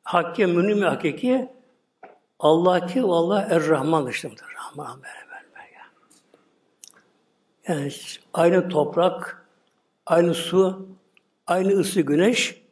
[0.04, 1.48] Hakke münim hakiki
[2.38, 4.44] Allah ki Allah Er-Rahman dışındır.
[4.56, 5.84] Rahman böyle böyle ya.
[7.68, 7.92] Yani
[8.32, 9.46] aynı toprak,
[10.06, 10.88] aynı su,
[11.46, 12.62] aynı ısı güneş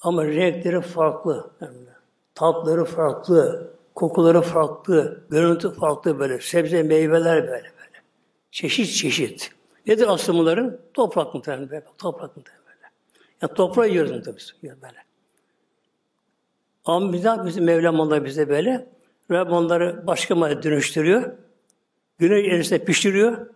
[0.00, 1.50] ama renkleri farklı.
[1.60, 1.76] Yani
[2.34, 6.40] tatları farklı, kokuları farklı, görüntü farklı böyle.
[6.40, 8.02] Sebze, meyveler böyle böyle.
[8.50, 9.50] Çeşit çeşit.
[9.86, 10.78] Nedir aslında bunların?
[10.94, 11.84] Toprak muhtemelen böyle.
[11.98, 12.86] Toprak muhtemelen böyle.
[13.42, 15.07] Yani toprağı yiyoruz muhtemelen böyle.
[16.88, 18.86] Ama bizden bizim Mevlam Allah bize böyle.
[19.30, 21.32] Rabbim onları başka madde dönüştürüyor.
[22.18, 23.46] Güneş erisinde pişiriyor.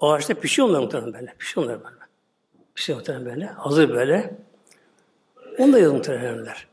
[0.00, 1.34] Ağaçta pişiyor onlar muhtemelen böyle.
[1.38, 1.96] Pişiyor onlar böyle.
[2.74, 3.46] Pişiyor muhtemelen böyle.
[3.46, 4.36] Hazır böyle.
[5.58, 6.66] Onu da yazın muhtemelenler.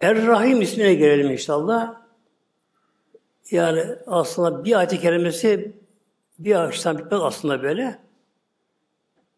[0.00, 2.00] Er-Rahim ismine gelelim inşallah.
[3.50, 5.72] Yani aslında bir ayet-i kerimesi
[6.38, 7.98] bir ağaçtan bitmez aslında böyle.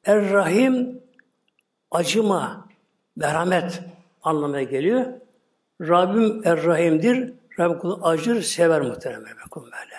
[0.05, 1.03] Er-Rahim
[1.91, 2.69] acıma,
[3.17, 3.83] merhamet
[4.27, 5.07] anlamına geliyor.
[5.81, 7.33] Rabbim Er-Rahim'dir.
[7.59, 9.97] Rabbim kulu acır, sever muhtemelen kulum böyle.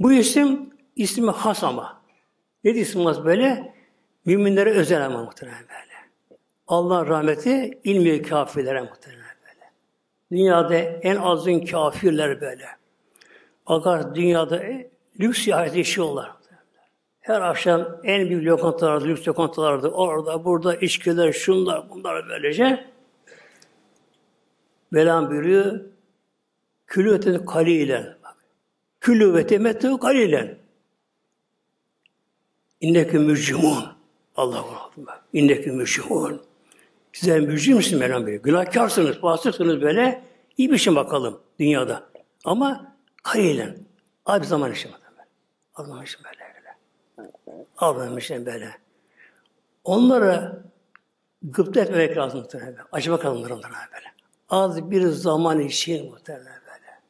[0.00, 2.00] Bu isim ismi has ama.
[2.64, 3.74] Ne isim has böyle?
[4.24, 5.94] Müminlere özel ama muhtemelen böyle.
[6.66, 9.70] Allah rahmeti ilmi kafirlere muhtemelen böyle.
[10.32, 12.66] Dünyada en azın kafirler böyle.
[13.68, 14.62] Bakar dünyada
[15.20, 16.32] lüks hayat yaşıyorlar.
[17.20, 22.93] Her akşam en büyük lokantalarda, lüks lokantalarda, orada, burada içkiler, şunlar, bunlar böylece.
[24.94, 25.80] Velan buyuruyor,
[26.86, 28.16] külü ve kalilen.
[29.00, 30.58] Külü ve temettu kalilen.
[32.80, 33.84] İnnekü mücrimun.
[34.36, 35.20] Allah'u Akbar.
[35.32, 36.42] İnnekü mücrimun.
[37.12, 38.42] Sizler mücrim misiniz Mevlam buyuruyor.
[38.42, 40.24] Günahkarsınız, fasıksınız böyle.
[40.58, 42.02] İyi bir şey bakalım dünyada.
[42.44, 43.76] Ama kalilen.
[44.26, 44.74] Az bir zaman.
[45.74, 46.38] Az zaman için böyle.
[47.98, 48.20] böyle.
[48.20, 48.70] İçin böyle.
[49.84, 50.62] Onlara
[51.42, 52.46] gıpta etmemek lazım.
[52.92, 54.13] Acaba kalınlar onlara böyle.
[54.48, 57.00] Az bir zaman için muhtemelen böyle.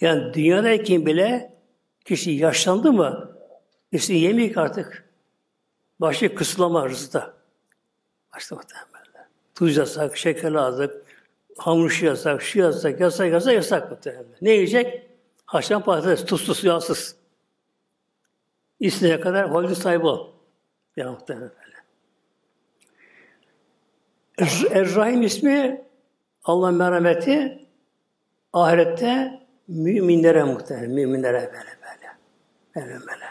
[0.00, 1.54] Yani dünyadayken bile
[2.04, 3.36] kişi yaşlandı mı
[3.92, 5.10] işte yemeyik artık.
[6.00, 7.34] Başı kısıtlama rızıda.
[8.34, 8.90] Başta muhtemelen.
[9.54, 11.04] Tuz yasak, şeker aldık,
[11.58, 14.24] hamur şu yasak, şu yasak, yasak, yasak, yasak muhtemelen.
[14.40, 15.10] Ne yiyecek?
[15.46, 17.16] Haşlan patates, tuzsuz, yağsız.
[18.80, 20.32] İstediğine kadar holding sahibi ol.
[20.96, 21.70] Ya muhtemelen böyle.
[24.70, 25.84] Er-Rahim ismi
[26.44, 27.66] Allah merhameti
[28.52, 32.16] ahirette müminlere muhtemelen, müminlere böyle böyle.
[32.76, 33.24] Böyle böyle.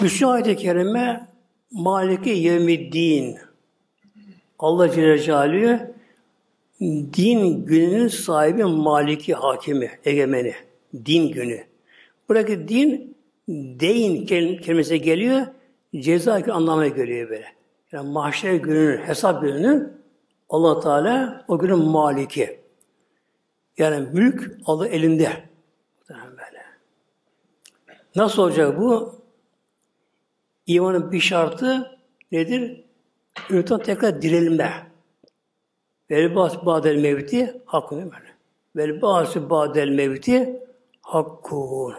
[0.00, 1.32] Üçüncü ayet-i kerime
[1.72, 3.38] Maliki yevmiddin.
[4.58, 5.92] Allah Celle Celaluhu
[7.16, 10.54] din gününün sahibi maliki hakimi, egemeni.
[11.06, 11.60] Din günü.
[12.28, 13.16] Buradaki din
[13.48, 15.46] deyin kelimesi geliyor,
[15.96, 17.46] ceza anlamına geliyor böyle.
[17.92, 19.92] Yani mahşer gününün, hesap gününün
[20.52, 22.60] allah Teala o günün maliki.
[23.78, 25.48] Yani mülk alı elinde.
[26.10, 26.62] Böyle.
[28.16, 29.14] Nasıl olacak bu?
[30.66, 31.98] İmanın bir şartı
[32.32, 32.84] nedir?
[33.50, 34.92] Ümmetten tekrar dirilme.
[36.10, 38.10] Vel bas badel mevti hakkun mi?
[38.76, 40.62] Vel bası badel mevti
[41.02, 41.94] hakkun.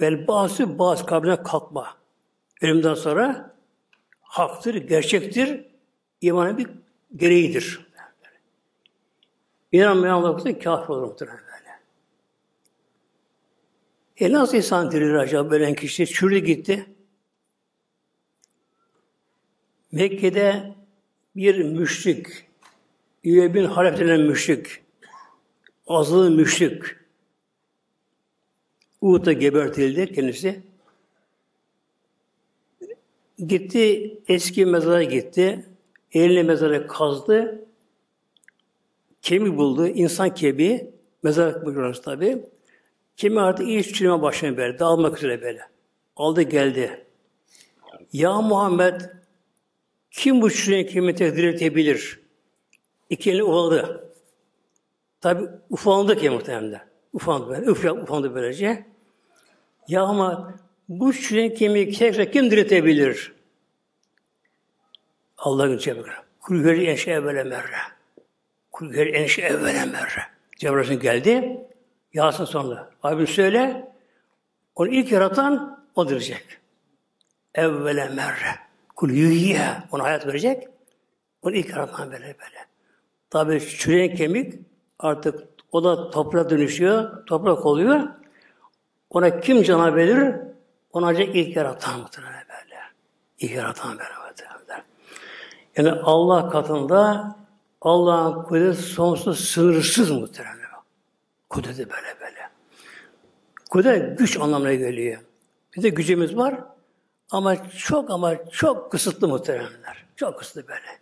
[0.00, 1.86] Vel bası bas kabrine kalkma.
[2.62, 3.54] Ölümden sonra
[4.20, 5.64] haktır, gerçektir.
[6.20, 6.68] İmanın bir
[7.16, 7.80] gereğidir.
[9.72, 11.80] İnanmayan Allah'a kafir olur muhtemelen böyle.
[14.16, 16.06] E nasıl insan dirilir acaba böyle kişi?
[16.06, 16.86] Çürüdü gitti.
[19.92, 20.74] Mekke'de
[21.36, 22.26] bir müşrik,
[23.24, 24.66] Üye bin Halef denen müşrik,
[25.86, 26.82] azılı müşrik,
[29.00, 30.62] Uhud'da gebertildi kendisi.
[33.46, 35.64] Gitti, eski mezara gitti.
[36.14, 37.64] Eline mezara kazdı.
[39.22, 40.94] Kemik buldu, insan kemiği.
[41.22, 42.46] Mezar buluyoruz tabi.
[43.16, 45.60] Kemiği artık iyi çürüme başına böyle, dağılmak üzere böyle.
[46.16, 47.06] Aldı geldi.
[48.12, 49.00] Ya Muhammed,
[50.10, 52.20] kim bu çürüyen kemiği diriltebilir?
[53.10, 54.10] İki elini ufaladı.
[55.20, 56.80] Tabi ufalandı ki muhtemelen.
[57.12, 57.66] Ufalandı böyle.
[57.66, 58.86] Üf, ufalandı böylece.
[59.88, 60.54] Ya ama
[60.88, 63.33] bu çürüyen kemiği tekrar kim diriltebilir?
[65.44, 66.10] Allah'ın cebri.
[66.40, 67.76] Kul geri enşe evvele merre.
[68.72, 70.22] Kul geri enşe evvele merre.
[70.58, 71.60] Cebrail geldi.
[72.14, 72.90] Yasin sonra.
[73.02, 73.92] Abim söyle.
[74.74, 76.44] Onu ilk yaratan o direcek.
[77.54, 78.58] Evvele merre.
[78.96, 79.68] Kul yuhyiye.
[79.92, 80.68] Ona hayat verecek.
[81.42, 82.66] Onu ilk yaratan böyle böyle.
[83.30, 84.54] Tabi çürüyen kemik
[84.98, 87.26] artık o da toprağa dönüşüyor.
[87.26, 88.08] Toprak oluyor.
[89.10, 90.34] Ona kim cana verir?
[90.92, 92.80] Ona ilk yaratan muhtemelen böyle.
[93.38, 94.23] İlk yaratan böyle.
[95.76, 97.36] Yani Allah katında
[97.80, 100.64] Allah'ın kudreti sonsuz, sınırsız muhtemelen.
[101.50, 102.50] Kudreti böyle böyle.
[103.70, 105.20] Kudret güç anlamına geliyor.
[105.76, 106.54] Bizde gücümüz var
[107.30, 110.04] ama çok ama çok kısıtlı muhtemelenler.
[110.16, 110.98] Çok kısıtlı böyle.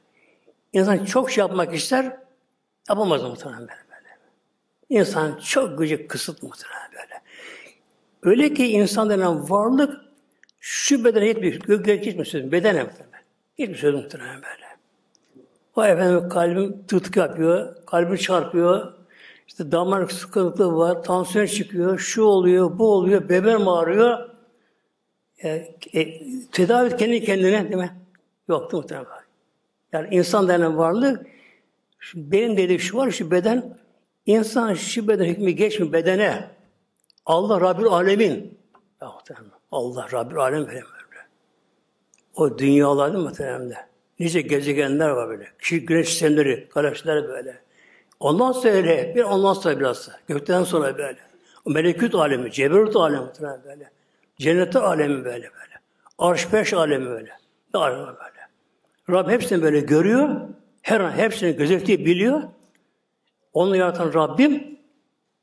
[0.73, 2.17] İnsan çok şey yapmak ister,
[2.89, 3.71] yapamaz muhtemelen böyle.
[3.71, 4.09] böyle.
[4.89, 7.23] İnsan çok gücü kısıtlı muhtemelen böyle.
[8.23, 10.01] Öyle ki insan denen varlık
[10.61, 11.55] şu bedene yetmiyor.
[11.55, 12.53] Gök hiçbir söz.
[12.53, 13.23] Bedene muhtemelen.
[13.59, 14.62] Hiçbir söz muhtemelen böyle.
[15.77, 18.93] O efendim kalbim tık yapıyor, kalbim çarpıyor,
[19.49, 24.29] işte damar sıkıntısı var, tansiyon çıkıyor, şu oluyor, bu oluyor, bebeğim ağrıyor.
[25.45, 25.49] E,
[25.93, 28.03] e, tedavi et kendi kendine değil mi?
[28.49, 29.07] Yok muhtemelen.
[29.93, 31.27] Yani insan denen varlık,
[32.15, 33.79] benim dediğim şu var, şu beden,
[34.27, 36.51] insan şu beden hükmü geçmiyor bedene.
[37.27, 38.59] Allah Rabbül Alemin.
[39.73, 40.83] Allah Rabbül Alemin böyle.
[42.35, 43.91] O dünyalar değil mi muhtemelen?
[44.20, 45.48] Nice gezegenler var böyle.
[45.59, 47.61] Kişi güneş sistemleri, galaksiler böyle.
[48.20, 50.09] Ondan sonra bir ondan sonra biraz.
[50.29, 51.18] Gökten sonra böyle.
[51.64, 53.29] O melekut alemi, ceberut alemi
[53.64, 53.90] böyle.
[54.38, 55.81] Cennet alemi böyle böyle.
[56.18, 57.31] Arş peş alemi böyle.
[57.75, 58.42] Ne alemi böyle.
[59.11, 60.40] Rab hepsini böyle görüyor.
[60.83, 62.42] Her an hepsini gözetliği biliyor.
[63.53, 64.79] Onu yaratan Rabbim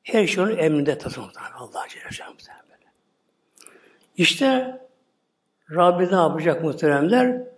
[0.03, 1.27] her şeyi onun emrinde tutuyor.
[1.55, 2.37] Allah Celle Celaluhu
[2.69, 2.91] böyle.
[4.17, 4.79] İşte
[5.71, 7.48] Rabbi ne yapacak muhteremler?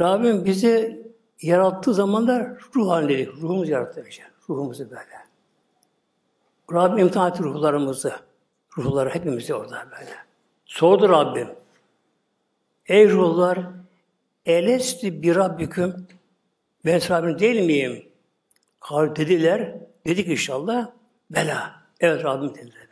[0.00, 1.06] Rabbim bizi
[1.42, 3.28] yarattığı zaman da ruh halindeydik.
[3.34, 4.22] Ruhumuz yarattı önce.
[4.48, 5.26] Ruhumuzu böyle.
[6.72, 8.12] Rabbim imtihan etti ruhlarımızı.
[8.78, 10.10] Ruhları hepimizi orada böyle.
[10.64, 11.48] Sordu Rabbim.
[12.86, 13.58] Ey ruhlar,
[14.46, 16.06] elesti bir Rabbiküm,
[16.84, 18.08] ben Rabbim değil miyim?
[18.80, 19.74] Kavl dediler.
[20.06, 20.90] Dedik inşallah.
[21.30, 21.82] Bela.
[22.00, 22.86] Evet Rabbim dediler.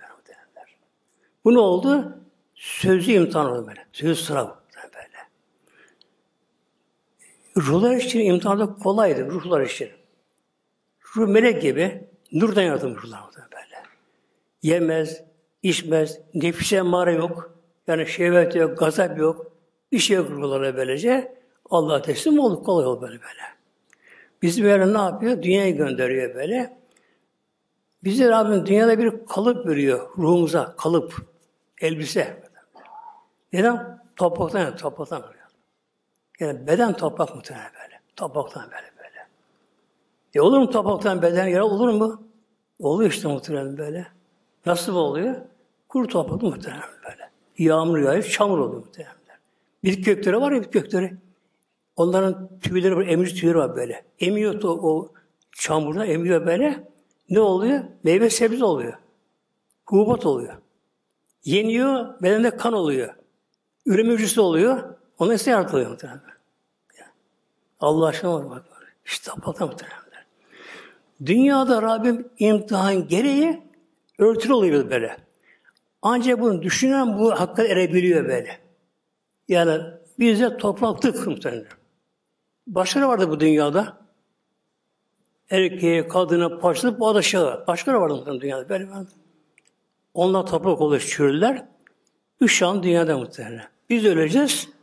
[1.44, 2.18] Bu ne oldu?
[2.54, 3.86] Sözlü imtihan oldu böyle.
[3.92, 4.63] Sözlü sınav böyle.
[7.56, 9.30] Ruhlar için imtihanda kolaydı.
[9.30, 9.88] Ruhlar için.
[11.16, 13.82] Ruh melek gibi nurdan yaratılmış ruhlar böyle.
[14.62, 15.22] Yemez,
[15.62, 17.54] içmez, nefise mağara yok.
[17.86, 19.52] Yani şehvet yok, gazap yok.
[19.92, 21.34] Bir şey yok ruhlara böylece.
[21.70, 23.42] Allah teslim olduk kolay ol böyle böyle.
[24.42, 25.42] Bizi böyle ne yapıyor?
[25.42, 26.78] Dünyaya gönderiyor böyle.
[28.04, 30.76] Bize Rabbim dünyada bir kalıp veriyor ruhumuza.
[30.76, 31.14] Kalıp,
[31.80, 32.42] elbise.
[33.52, 34.04] Neden?
[34.16, 35.43] Topraktan topraktan veriyor.
[36.40, 38.00] Yani beden toprak muhtemelen böyle.
[38.16, 39.26] Topraktan böyle böyle.
[40.34, 42.22] E olur mu topraktan beden yer olur mu?
[42.78, 44.06] Oluyor işte muhtemelen böyle.
[44.66, 45.36] Nasıl oluyor?
[45.88, 47.30] Kuru toprak muhtemelen böyle.
[47.58, 49.14] Yağmur yağıyor, çamur oluyor muhtemelen.
[49.84, 51.14] Bir kökleri var ya bir kökleri.
[51.96, 54.04] Onların tüyleri var, emici tüyleri var böyle.
[54.18, 55.12] Emiyor o, o
[55.52, 56.88] çamurda, emiyor böyle.
[57.30, 57.84] Ne oluyor?
[58.04, 58.94] Meyve sebze oluyor.
[59.86, 60.54] Hububat oluyor.
[61.44, 63.14] Yeniyor, bedende kan oluyor.
[63.86, 64.94] Üreme hücresi oluyor.
[65.18, 66.20] Ona ise yaratılıyor muhtemelen.
[67.80, 68.64] Allah aşkına var bak.
[69.04, 69.98] İşte apata muhtemelen.
[71.26, 73.62] Dünyada Rabbim imtihan gereği
[74.18, 75.16] örtülü oluyor böyle.
[76.02, 78.58] Ancak bunu düşünen bu hakka erebiliyor böyle.
[79.48, 79.82] Yani
[80.18, 81.66] Biz de topraktık muhtemelen.
[82.66, 83.98] Başkaları vardı bu dünyada.
[85.50, 87.66] Erkeğe, kadına, parçalıp bu aşağı.
[87.66, 88.68] Başkaları vardı muhtemelen dünyada.
[88.68, 89.10] Böyle vardı.
[90.14, 91.64] Onlar toprak oluyor, çürürler.
[92.40, 93.64] Üç an dünyada muhtemelen.
[93.90, 94.73] Biz öleceğiz.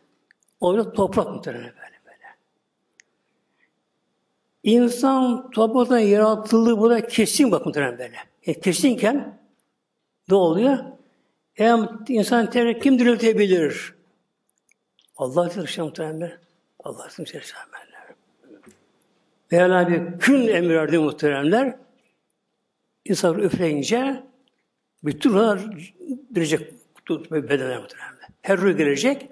[0.61, 2.35] Orada toprak muhtemelen böyle böyle.
[4.63, 8.17] İnsan topraktan yaratıldığı burada kesin bakın muhtemelen böyle.
[8.43, 9.39] E, kesinken
[10.29, 10.77] ne oluyor?
[11.53, 13.93] Hem insan tekrar kim diriltebilir?
[15.17, 16.37] Allah diriltir muhtemelen.
[16.79, 17.91] Allah diriltir muhtemelen.
[19.51, 21.75] Mevla bir kün emir muhteremler.
[23.05, 24.23] İnsan üfleyince
[25.03, 25.59] bütün ruhlar
[26.33, 26.73] girecek
[27.31, 28.27] bedenler muhteremler.
[28.41, 29.29] Her ruh girecek.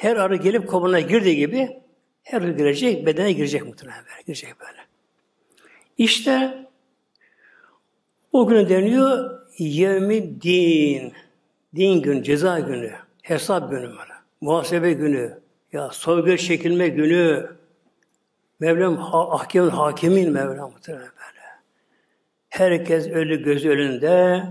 [0.00, 1.82] Her arı gelip kabına girdiği gibi
[2.22, 4.04] her ruh girecek, bedene girecek muhtemelen.
[4.26, 4.78] Girecek böyle.
[5.98, 6.66] İşte
[8.32, 11.12] o gün deniyor yevmi din.
[11.76, 12.92] Din gün, ceza günü,
[13.22, 14.08] hesap günü var.
[14.40, 15.38] Muhasebe günü,
[15.72, 17.56] ya soygu çekilme günü,
[18.60, 21.40] Mevlam ahkemin hakimin Mevlam muhtemelen böyle.
[22.48, 24.44] Herkes ölü göz önünde,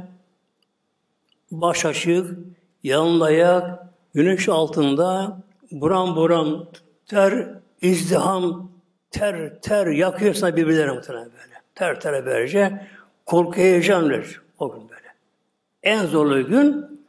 [1.51, 2.27] baş açık,
[2.83, 5.39] yanında ayak, güneş altında,
[5.71, 6.67] buram buram
[7.07, 7.47] ter,
[7.81, 8.71] izdiham,
[9.11, 11.61] ter, ter yakıyorsa birbirlerine muhtemelen böyle.
[11.75, 12.87] Ter ter böylece
[13.25, 14.23] korku heyecan
[14.59, 15.13] o gün böyle.
[15.83, 16.99] En zorlu gün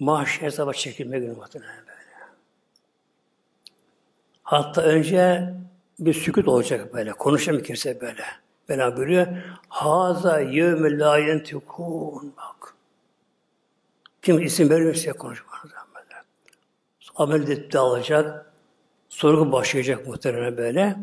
[0.00, 1.94] mahşer hesaba çekilme günü muhtemelen böyle.
[4.42, 5.54] Hatta önce
[5.98, 7.12] bir sükut olacak böyle.
[7.12, 8.24] Konuşamıyor kimse böyle.
[8.68, 9.26] Bela buyuruyor.
[9.68, 12.34] Haza yevme la yentikun.
[12.36, 12.74] Bak.
[14.22, 15.60] Kim isim vermiyorsa konuşmaz.
[15.64, 15.83] Böyle.
[17.14, 18.52] Amel dağılacak.
[19.08, 20.96] Sorgu başlayacak muhtemelen böyle.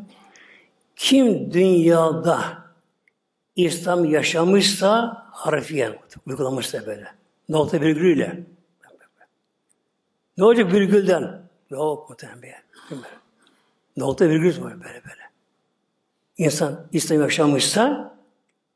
[0.95, 2.43] Kim dünyada
[3.55, 7.07] İslam yaşamışsa harfiyen uygulamışsa böyle.
[7.49, 8.43] Nokta virgülüyle.
[10.37, 11.41] Ne olacak virgülden?
[11.69, 12.53] Yok muhtemelen bir
[13.97, 15.29] Nokta virgül var böyle böyle.
[16.37, 18.15] İnsan İslam yaşamışsa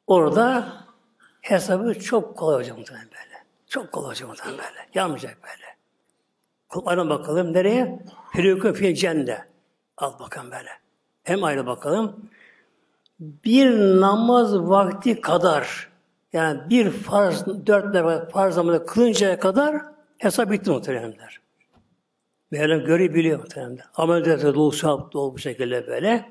[0.08, 0.74] orada
[1.42, 3.44] hesabı çok kolay olacak muhtemelen böyle.
[3.68, 4.90] Çok kolay olacak muhtemelen böyle.
[4.94, 5.75] Yanmayacak böyle.
[6.70, 8.00] Kullarına bakalım nereye?
[8.74, 9.46] Fî cenne.
[9.98, 10.70] Al bakalım böyle.
[11.24, 12.30] Hem ayrı bakalım.
[13.20, 15.90] Bir namaz vakti kadar
[16.34, 19.82] yani bir farz, dört farz namazı kılıncaya kadar
[20.18, 21.40] hesap bitti muhteremler.
[22.52, 23.80] Mevlam görebiliyor muhtemelen.
[23.96, 26.26] Amel de dolu sahip dolu bu şekilde böyle.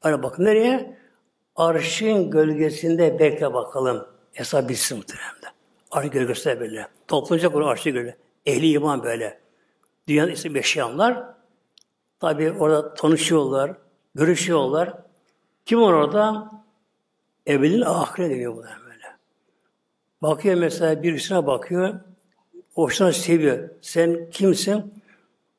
[0.00, 0.96] Hani bakın nereye?
[1.56, 4.06] Arşın gölgesinde bekle bakalım.
[4.32, 5.54] Hesap bitsin muhtemelen.
[5.90, 6.86] Arş gölgesinde böyle.
[7.08, 8.16] Toplanacak onu arşı gölge.
[8.46, 9.41] Ehli iman böyle.
[10.12, 11.24] Dünyanın isim yaşayanlar
[12.20, 13.76] tabi orada tanışıyorlar,
[14.14, 14.94] görüşüyorlar.
[15.66, 16.50] Kim var orada?
[17.48, 19.16] Ebedin ahire deniyor bunlar böyle.
[20.22, 22.00] Bakıyor mesela birisine bakıyor.
[22.74, 23.70] Hoşuna seviyor.
[23.80, 25.02] Sen kimsin?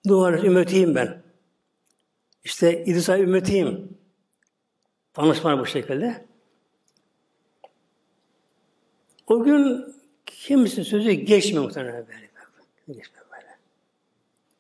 [0.05, 1.23] Nuh ümmetiyim ben.
[2.43, 3.97] İşte İdrisa ümmetiyim.
[5.13, 6.25] Tanışma bu şekilde.
[9.27, 9.85] O gün
[10.25, 12.23] kimse sözü geçmiyor muhtemelen böyle.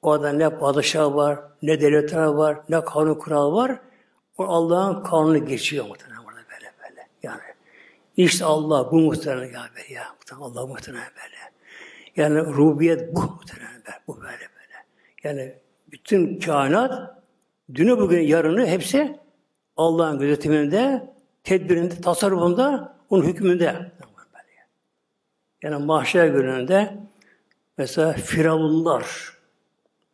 [0.03, 0.15] Böyle.
[0.15, 3.79] Orada ne padişah var, ne devletler var, ne kanun kural var.
[4.37, 7.07] O Allah'ın kanunu geçiyor muhtemelen burada böyle böyle.
[7.23, 7.41] Yani
[8.17, 10.03] işte Allah bu muhtemelen ya, ya
[10.39, 11.35] Allah muhtemelen böyle.
[12.15, 14.53] Yani rubiyet bu muhtemelen bu böyle.
[15.23, 15.53] Yani
[15.91, 17.23] bütün kainat
[17.73, 19.19] dünü bugün yarını hepsi
[19.77, 23.91] Allah'ın gözetiminde, tedbirinde, tasarrufunda, onun hükmünde.
[25.63, 26.97] Yani mahşer gününde
[27.77, 29.32] mesela Firavunlar,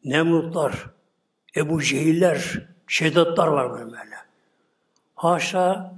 [0.06, 0.86] Nemrutlar,
[1.56, 3.96] Ebu Cehiller, Şeddatlar var böyle.
[5.16, 5.94] Haşa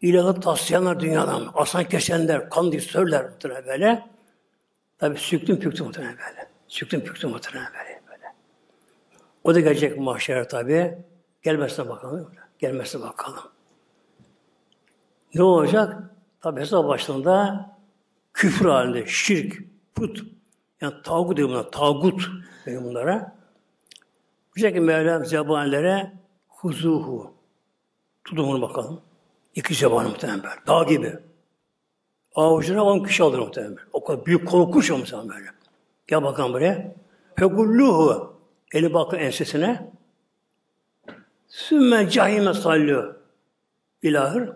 [0.00, 3.26] ilahı taslayanlar dünyadan, aslan kesenler, kan distörler
[3.66, 4.06] böyle.
[4.98, 6.48] Tabi süktüm püktüm muhtemelen böyle.
[6.68, 7.96] Süktüm püktüm muhtemelen böyle.
[9.44, 10.98] O da gelecek mahşer tabi.
[11.42, 12.32] Gelmezse bakalım.
[12.58, 13.42] Gelmezse bakalım.
[15.34, 16.02] Ne olacak?
[16.40, 17.66] Tabi hesap başında
[18.34, 19.62] küfür halinde, şirk,
[19.94, 20.24] put,
[20.90, 22.30] yani tağut diyor buna, tağut
[22.66, 23.36] diyor bunlara.
[24.56, 26.12] Bu şekilde Mevlam zebanilere
[26.48, 27.34] huzuhu.
[28.24, 29.00] Tutun bunu bakalım.
[29.54, 30.54] İki zebanı muhtemelen böyle.
[30.66, 31.18] Dağ gibi.
[32.34, 33.76] Avucuna on kişi alır muhtemelen.
[33.92, 35.46] O kadar büyük korkunç o muhtemelen böyle.
[36.06, 36.94] Gel bakalım buraya.
[37.36, 38.36] Fegulluhu.
[38.72, 39.90] Eli bakın ensesine.
[41.48, 43.14] Sümme cahime sallıyor.
[44.02, 44.52] İlahır.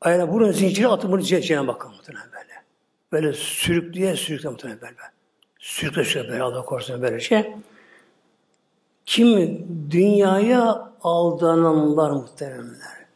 [0.00, 2.64] Ayağına burun zinciri atıp bunu cehenneme bakın muhtemelen böyle.
[3.12, 4.96] Böyle sürükleye sürükleye muhtemelen böyle.
[5.60, 7.54] Sürükle sürükle böyle Allah korusun böyle şey.
[9.06, 13.06] Kim dünyaya aldananlar muhteremler.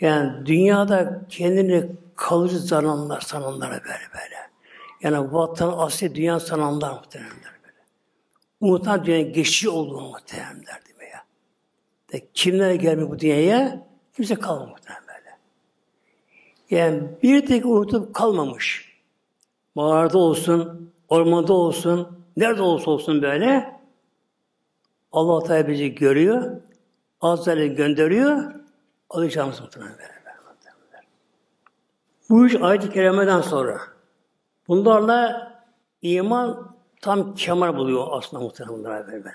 [0.00, 3.84] Yani dünyada kendini kalıcı sananlar, sananlar böyle
[4.14, 4.36] böyle.
[5.02, 7.56] Yani vatan asli dünya sananlar muhteremler.
[8.60, 11.24] Muhtemelen dünya geçici olduğunu muhtemelen derdi ya.
[12.12, 13.86] De kimler gelmiyor bu dünyaya?
[14.16, 15.36] Kimse kalmamış muhtemelen böyle.
[16.70, 18.96] Yani bir tek unutup kalmamış.
[19.74, 23.80] Mağarada olsun, ormanda olsun, nerede olsa olsun böyle
[25.12, 26.60] Allah Teala bizi görüyor,
[27.20, 28.54] Azrail'i gönderiyor,
[29.10, 30.16] alacağımız muhtemelen böyle.
[32.30, 33.80] Bu üç ayet-i kerimeden sonra
[34.68, 35.52] bunlarla
[36.02, 39.32] iman tam kemal buluyor aslında muhtemelen böyle.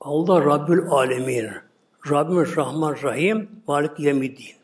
[0.00, 1.50] Allah Rabbül Alemin.
[2.10, 4.56] Rabbimiz Rahman Rahim, Malik Yemiddin.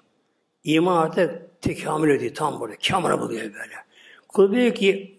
[0.64, 2.76] İman artık tekamül ediyor tam burada.
[2.76, 3.74] Kemal buluyor böyle.
[4.28, 5.15] Kul diyor ki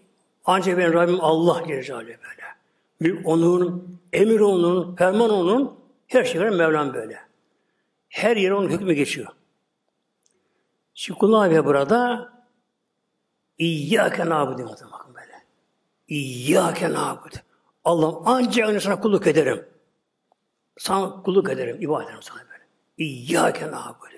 [0.48, 2.44] ancak ben Rabbim Allah Celle böyle.
[3.00, 7.20] Bir onun, emir onun, ferman onun, her şey var Mevlam böyle.
[8.08, 9.28] Her yere onun hükmü geçiyor.
[10.94, 12.32] Şimdi kul ne burada?
[13.58, 15.44] İyyâke nâbudu bakın böyle.
[16.08, 17.36] İyyâke nâbudu.
[17.84, 19.68] Allah'ım ancak sana kulluk ederim.
[20.78, 22.64] Sana kulluk ederim, ibadet ederim sana böyle.
[22.98, 24.08] İyyâke nâbudu.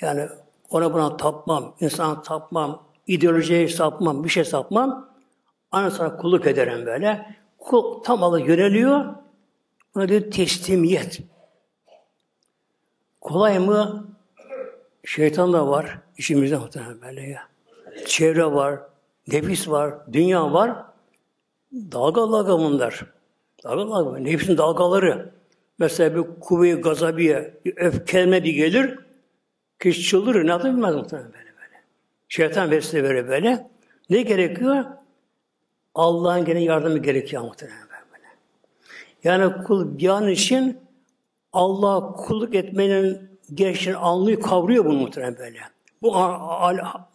[0.00, 0.28] Yani
[0.70, 5.10] ona buna tapmam, insana tapmam, ideolojiye sapmam, bir şey sapmam.
[5.72, 7.36] Ana sana kulluk ederim böyle.
[7.58, 9.04] Kul tam Allah yöneliyor.
[9.94, 11.20] Buna diyor teslimiyet.
[13.20, 14.06] Kolay mı?
[15.04, 15.98] Şeytan da var.
[16.18, 17.42] işimizde muhtemelen böyle ya.
[18.06, 18.80] Çevre var,
[19.28, 20.76] nefis var, dünya var.
[21.72, 23.06] Dalga dalga bunlar.
[23.64, 24.18] Dalga dalga.
[24.18, 25.30] Nefsin dalgaları.
[25.78, 28.98] Mesela bir kuvve-i gazabiye, bir öfkelme bir gelir.
[29.78, 30.46] Kişi çıldırır.
[30.46, 31.39] Ne yapabilir muhtemelen böyle böyle.
[32.30, 33.70] Şeytan vesile böyle böyle.
[34.10, 34.84] Ne gerekiyor?
[35.94, 38.26] Allah'ın gene yardımı gerekiyor muhtemelen böyle.
[39.24, 40.78] Yani kul bir an için
[41.52, 45.58] Allah kulluk etmenin gençler anlıyor, kavruyor bunu muhtemelen böyle.
[46.02, 46.14] Bu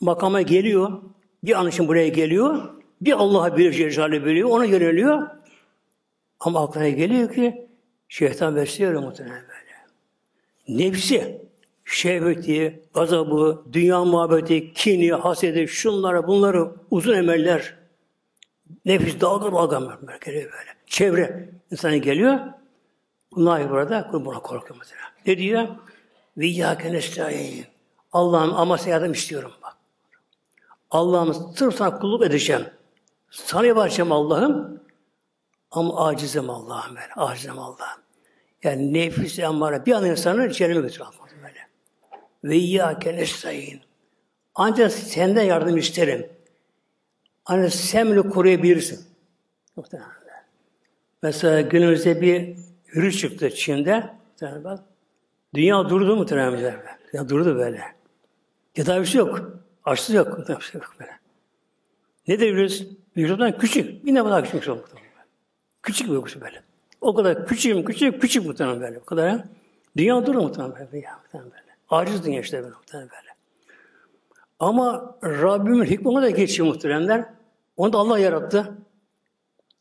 [0.01, 1.01] makama geliyor,
[1.43, 2.69] bir an için buraya geliyor,
[3.01, 5.27] bir Allah'a bir Celle biliyor, ona yöneliyor.
[6.39, 7.67] Ama aklına geliyor ki
[8.09, 10.83] şeytan besliyor muhtemelen böyle.
[10.83, 11.44] Nefsi,
[11.85, 17.75] şehveti, gazabı, dünya muhabbeti, kini, hasedi, şunlara, bunları uzun emeller,
[18.85, 20.75] nefis dalga dalga geliyor böyle.
[20.87, 22.39] Çevre insana geliyor.
[23.31, 25.01] Bunlar burada buna korkuyor mesela.
[25.25, 25.67] Ne diyor?
[26.37, 26.47] Ve
[26.91, 27.65] nestaîn.
[28.13, 29.77] Allah'ım ama yardım istiyorum bak.
[30.91, 32.65] Allah'ım sırf sana kulluk edeceğim.
[33.31, 34.81] Sana yapacağım Allah'ım.
[35.71, 37.21] Ama acizim Allah'ım ben.
[37.23, 38.01] Acizim Allah'ım.
[38.63, 41.34] Yani nefis emmare bir an insanı cehenneme götürür böyle.
[42.45, 43.81] Ve iyyâke nestaîn.
[44.55, 46.29] Ancak senden yardım isterim.
[47.45, 49.05] Ancak sen beni koruyabilirsin.
[49.75, 50.09] Muhtemelen.
[51.23, 52.55] Mesela günümüzde bir
[52.87, 54.09] yürüyüş çıktı Çin'de.
[54.41, 54.79] Bak,
[55.53, 56.75] Dünya durdu mu böyle?
[57.13, 57.81] Ya durdu böyle.
[58.73, 59.59] Tedavisi yok.
[59.85, 60.47] Aşısı yok.
[60.47, 61.11] Tedavisi yok böyle.
[62.27, 62.87] Ne de virüs?
[63.17, 64.05] Virüsden küçük.
[64.05, 64.85] Bir ne kadar küçük oldu.
[65.83, 66.63] Küçük bir virüs böyle.
[67.01, 68.99] O kadar küçük, küçük, küçük muhtemelen böyle.
[68.99, 69.43] O kadar.
[69.97, 71.05] Dünya durur muhtemelen böyle.
[71.05, 71.64] Ya, muhtemelen böyle.
[71.89, 73.35] Aciz dünya işte muhtemelen böyle.
[74.59, 77.25] Ama Rabbimin hikmeti de geçiyor muhteremler.
[77.77, 78.77] Onu da Allah yarattı.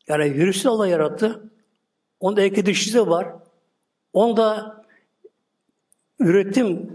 [0.07, 1.49] Yani virüsü Allah yarattı.
[2.19, 3.27] Onda eki dışısı var.
[4.13, 4.75] Onda
[6.19, 6.91] üretim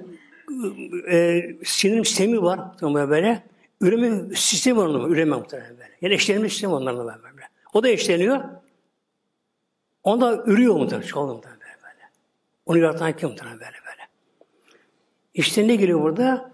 [1.11, 3.43] e, sinir sistemi var böyle.
[3.81, 5.91] Üreme sistemi var onun, üreme muhtemelen böyle.
[6.01, 7.49] Yani eşlenme sistemi onlarla böyle.
[7.75, 8.45] O da eşleniyor.
[10.03, 12.11] Onda ürüyor muhtemelen, çoğalıyor muhtemelen böyle.
[12.67, 13.80] Onu yaratan kim muhtemelen böyle.
[15.41, 16.51] İşte ne geliyor burada?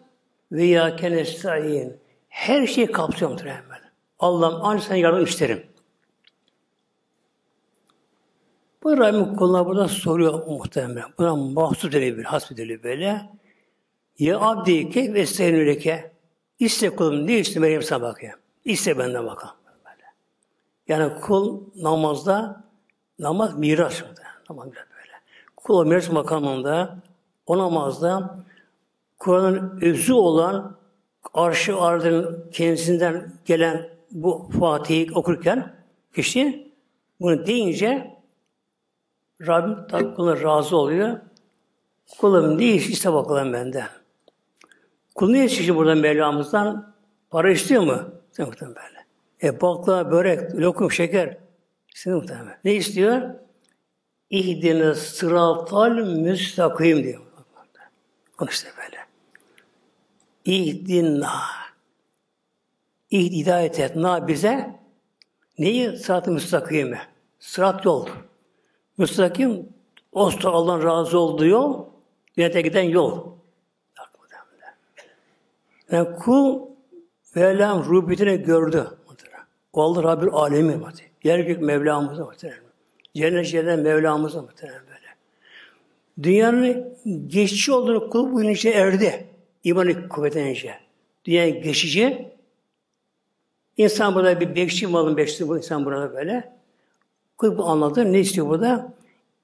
[0.53, 1.97] Ve ya kenestayin.
[2.29, 3.63] Her şeyi kapsıyor muhtemelen.
[4.19, 5.67] Allah'ım ancak sen yardım isterim.
[8.83, 11.05] Bu Rabbim kuluna burada soruyor muhtemelen.
[11.19, 13.31] Buna mahsus hasbi deli böyle.
[14.19, 16.13] Ya abdi ke ve seynüleke.
[16.59, 18.37] İste kulum ne iste Meryem sana bakayım.
[18.65, 19.55] İste benden bakalım.
[19.85, 20.05] Böyle.
[20.89, 22.65] Yani kul namazda
[23.19, 24.03] namaz miras.
[24.51, 25.13] Namaz böyle.
[25.57, 26.99] Kul miras makamında
[27.47, 28.47] o namazda
[29.19, 30.77] Kur'an'ın özü olan
[31.35, 35.75] arşı ardının kendisinden gelen bu Fatih'i okurken
[36.15, 36.73] kişi
[37.21, 38.17] bunu deyince
[39.47, 41.21] Rabbim tabi razı oluyor.
[42.19, 43.89] Kulum ne iş iste bakalım benden.
[45.15, 46.95] Kul ne istiyor burada Mevlamızdan?
[47.31, 48.03] Para istiyor mu?
[48.39, 49.07] Muhtemelen böyle.
[49.43, 51.39] E bakla, börek, lokum, şeker.
[51.95, 52.59] İstiyor muhtemelen.
[52.65, 53.23] Ne istiyor?
[54.31, 57.23] İhdine sıratal müstakim diyor.
[58.41, 58.96] Onu işte böyle.
[60.47, 61.33] İhdinna.
[63.11, 63.97] İhd hidayet et.
[63.97, 64.71] Na bize
[65.59, 65.97] neyi?
[65.97, 67.01] Sırat-ı müstakime.
[67.39, 68.07] Sırat yol.
[68.99, 69.69] Müstakim,
[70.13, 71.87] Osta Allah'ın razı olduğu yol,
[72.37, 73.37] cennete giden yol.
[75.91, 76.61] Yani kul
[77.35, 78.87] Mevlam rubiyetini gördü.
[79.73, 80.81] O Allah Rabbül Alemi.
[81.25, 82.61] Yer gök Mevlamız'a muhtemelen.
[83.15, 85.17] Cennet cennet Mevlamız'a muhtemelen böyle.
[86.23, 89.26] Dünyanın geçici olduğunu kul bu içine erdi.
[89.67, 90.75] İmanı kuvvetlenince.
[91.25, 92.33] Dünya geçici.
[93.77, 96.57] İnsan burada bir bekçi malın bekçisi bu insan burada böyle.
[97.43, 98.13] Bu anladı.
[98.13, 98.95] Ne istiyor burada?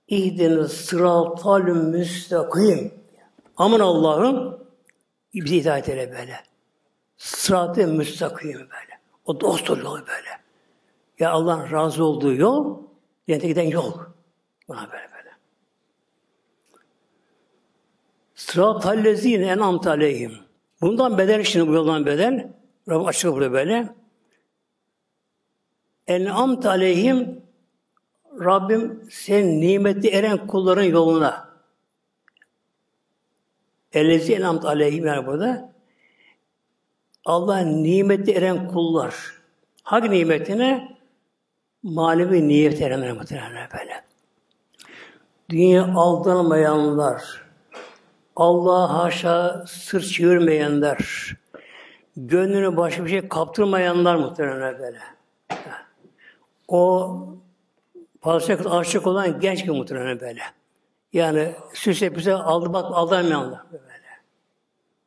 [0.09, 2.95] İhdiniz sıratal müstakim.
[3.57, 4.59] Aman Allah'ım
[5.35, 6.37] bize hidayet eyle böyle.
[7.17, 8.99] Sırat-ı müstakim böyle.
[9.25, 10.41] O dost böyle.
[11.19, 12.79] Ya Allah'ın razı olduğu yol,
[13.29, 13.93] cennete giden yol.
[14.69, 15.12] Buna böyle
[18.49, 18.63] böyle.
[18.63, 20.33] Sırat-ı lezine en'amte aleyhim.
[20.81, 22.53] Bundan bedel şimdi bu yoldan bedel.
[22.89, 23.89] Rabbim açık burada böyle.
[26.07, 27.43] En'amte aleyhim
[28.41, 31.53] Rabbim sen nimeti eren kulların yoluna
[33.93, 35.73] Ellezi en'amte aleyhim yani burada
[37.25, 39.15] Allah nimeti eren kullar.
[39.83, 40.99] Hangi nimetine?
[41.83, 44.05] Manevi niyet erenler muhtemelen böyle.
[45.51, 47.42] Dünya aldanmayanlar,
[48.37, 51.33] Allah'a haşa sırt çevirmeyenler,
[52.17, 54.99] gönlünü başka bir şey kaptırmayanlar muhtemelen böyle.
[56.69, 57.19] O
[58.21, 60.43] padişah aşık olan genç bir muhtemelen böyle.
[61.13, 63.93] Yani süs bize aldı bak aldanmayanlar böyle.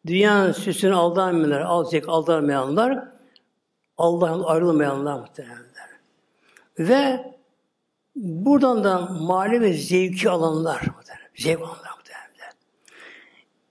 [0.06, 3.08] Dünyanın süsünü aldanmayanlar, alacak aldanmayanlar,
[3.98, 5.90] Allah'ın ayrılmayanlar muhtemelenler.
[6.80, 7.34] Ve
[8.16, 11.30] buradan da manevi zevki alanlar muhtemelen.
[11.36, 11.95] Zevk alanlar.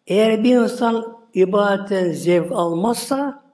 [0.06, 3.44] Eğer bir insan ibadetten zevk almazsa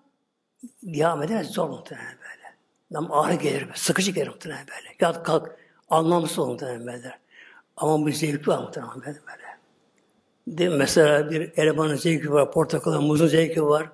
[0.82, 2.56] devam eder zor muhtemelen böyle.
[2.90, 4.96] Nam ağrı gelir, sıkıcı gelir muhtemelen böyle.
[5.00, 5.56] Yat kalk,
[5.90, 7.18] anlamsız olur muhtemelen böyle.
[7.76, 9.20] Ama bu zevk var muhtemelen böyle.
[10.46, 13.88] De, mesela bir elemanın zevki var, portakalın, muzun zevki var.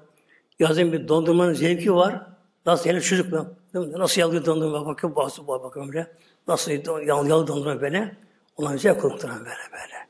[0.58, 2.26] Yazın bir dondurmanın zevki var.
[2.66, 3.54] Nasıl hele çocuk mu?
[3.74, 6.12] Nasıl yalı dondurma bakıyor, bazı bakıyor böyle.
[6.48, 6.72] Nasıl
[7.06, 8.16] yalı dondurma böyle.
[8.56, 10.06] Ona zevk kurmuhtemelen böyle böyle.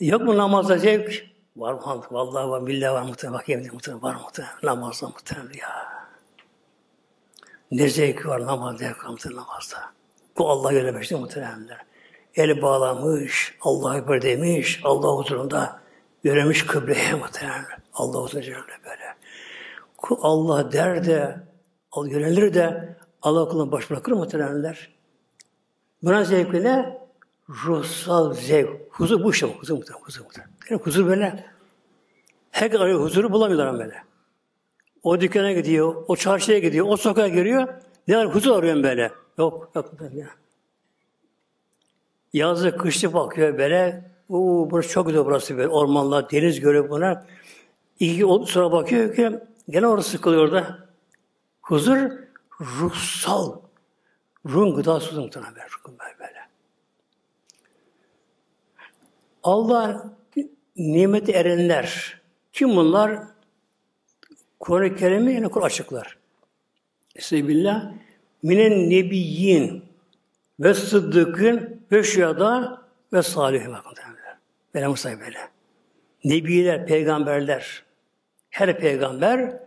[0.00, 1.26] Yok mu namazda zevk?
[1.56, 2.02] Var mı?
[2.10, 3.40] Vallahi var, billahi var muhtemelen.
[3.40, 4.54] Bakayım diye muhtemelen var muhtemelen.
[4.62, 5.68] Namazda muhtemelen ya.
[7.70, 9.76] Ne zevki var namazda, muhtemelen namazda.
[10.38, 11.88] Bu Allah görmemişti muhtemelenler
[12.38, 15.80] el bağlamış, Allah'a Ekber demiş, Allah huzurunda
[16.22, 17.64] göremiş kıbleye muhtemelen.
[17.94, 19.14] Allah huzurunda böyle.
[20.22, 21.36] Allah der de,
[21.92, 24.94] Allah yönelir de Allah kulunu baş bırakır muhtemelenler.
[26.02, 27.07] Buna zevkine ne?
[27.48, 28.70] Ruhsal zevk.
[28.90, 29.52] Huzur bu işte bu.
[29.52, 30.02] Huzur muhtemelen.
[30.04, 30.50] Huzur muhtemelen.
[30.70, 31.46] Yani huzur böyle.
[32.50, 34.02] Herkes arıyor huzuru bulamıyorlar böyle.
[35.02, 37.68] O dükkana gidiyor, o çarşıya gidiyor, o sokağa giriyor.
[38.08, 38.34] Ne var?
[38.34, 39.12] Huzur arıyorum böyle.
[39.38, 39.94] Yok, yok.
[40.12, 40.26] Ya.
[42.32, 44.10] Yazı kışlı bakıyor böyle.
[44.28, 45.68] Uuu burası çok güzel burası böyle.
[45.68, 47.26] Ormanlar, deniz görüyor buna.
[48.00, 49.38] İki sonra bakıyor ki
[49.68, 50.78] gene orası sıkılıyor da.
[51.62, 52.10] Huzur
[52.60, 53.56] ruhsal.
[54.46, 55.98] Ruhun gıdası muhtemelen böyle.
[55.98, 56.17] böyle.
[59.48, 60.12] Allah
[60.76, 62.20] nimeti erenler.
[62.52, 63.20] Kim bunlar?
[64.60, 66.18] Kur'an-ı Kerim'i yine Kur'an açıklar.
[67.16, 67.92] Estağfirullah.
[68.42, 69.84] Minen nebiyyin
[70.60, 72.82] ve sıddıkın ve şühada
[73.12, 73.92] ve salihin bakın.
[74.74, 75.38] Böyle Musa böyle.
[76.24, 77.82] Nebiler, peygamberler,
[78.50, 79.60] her peygamber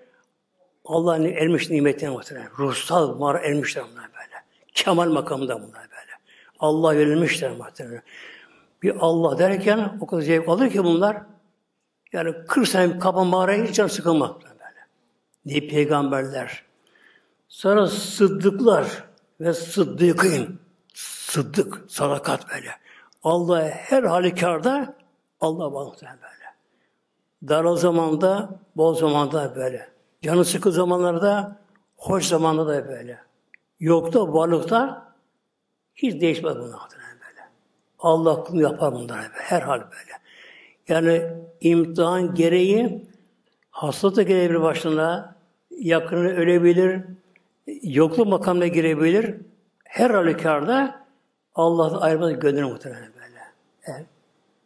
[0.86, 2.49] Allah'ın ermiş nimetine muhtemelen.
[2.57, 4.43] Ruhsal mar ermişler bunlar böyle.
[4.73, 6.11] Kemal makamında bunlar böyle.
[6.59, 8.01] Allah verilmişler muhtemelen.
[8.84, 11.21] Bir Allah derken o kadar zevk alır ki bunlar.
[12.13, 14.51] Yani 40 sene kapan mağaraya hiç can sıkılmaz böyle.
[15.45, 16.63] Ne peygamberler.
[17.47, 19.03] Sonra sıddıklar
[19.41, 20.59] ve sıddıkın.
[20.93, 22.71] Sıddık, sadakat böyle.
[23.23, 24.95] Allah her halükarda
[25.41, 26.41] Allah var böyle.
[27.47, 29.89] Dar zamanda, bol zamanda böyle.
[30.21, 31.57] Canı sıkı zamanlarda,
[31.95, 33.19] hoş zamanda da böyle.
[33.79, 35.11] Yokta, varlıkta
[35.95, 37.00] hiç değişmez bunlar böyle.
[38.01, 39.27] Allah kulunu yapar bunları.
[39.33, 40.11] Her hal böyle.
[40.87, 43.07] Yani imtihan gereği
[43.71, 45.35] hastalık da gelebilir başına,
[45.71, 47.01] yakını ölebilir,
[47.83, 49.35] yokluk makamına girebilir.
[49.83, 51.05] Her halükarda
[51.55, 53.41] Allah'tan ayrılmaz gönlünü muhtemelen böyle.
[53.83, 54.05] Evet.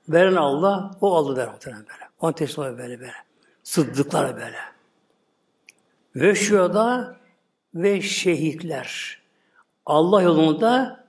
[0.10, 2.10] Veren Allah, o aldı der muhtemelen böyle.
[2.20, 3.14] On teslim böyle böyle.
[3.64, 4.58] Sıddıklar böyle.
[6.16, 7.16] Ve şurada
[7.76, 9.22] ve şehitler.
[9.86, 11.05] Allah yolunda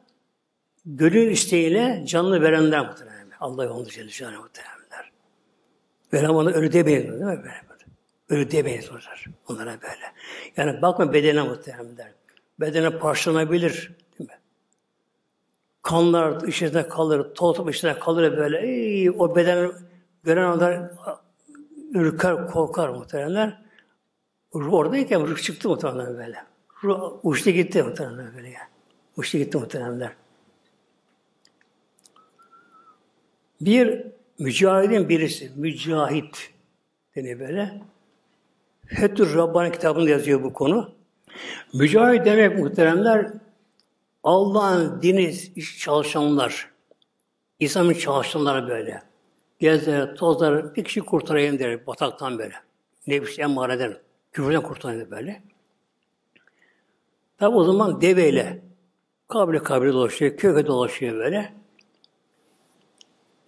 [0.86, 3.26] gönül isteğiyle canını verenler muhtemelen.
[3.40, 6.28] Allah yolunda Celle Celaluhu muhtemelenler.
[6.28, 7.20] Onu ölü demeyin değil mi?
[7.20, 7.84] Böyle, böyle.
[8.28, 9.24] Ölü demeyin sorar.
[9.48, 10.12] Onlara böyle.
[10.56, 12.12] Yani bakma bedene muhtemelen.
[12.60, 13.92] Bedene parçalanabilir.
[15.82, 18.60] Kanlar içerisinde kalır, toz içerisinde kalır böyle.
[18.60, 19.72] Ey, o beden
[20.24, 20.90] gören onlar
[21.94, 23.62] ürker, korkar muhteremler.
[24.54, 26.44] Ruh oradayken ruh çıktı muhtemelen böyle.
[26.84, 28.68] Ruh uçtu gitti muhtemelen böyle ya.
[29.16, 30.12] Uçtu gitti muhtemelen.
[33.60, 34.06] Bir
[34.38, 36.50] mücahidin birisi, mücahit
[37.16, 37.80] deniyor böyle.
[38.86, 40.92] Fethur Rabbani kitabında yazıyor bu konu.
[41.74, 43.32] Mücahit demek muhteremler
[44.22, 45.34] Allah'ın dini
[45.78, 46.70] çalışanlar,
[47.60, 49.02] İslam'ın çalışanları böyle.
[49.58, 52.54] Gezler, tozlar, bir kişi kurtarayım der bataktan böyle.
[53.06, 53.96] Nefis emmareden,
[54.32, 55.42] küfürden kurtarayım böyle.
[57.38, 58.62] Tabi o zaman deveyle
[59.28, 61.52] kabile kabile dolaşıyor, köye dolaşıyor böyle.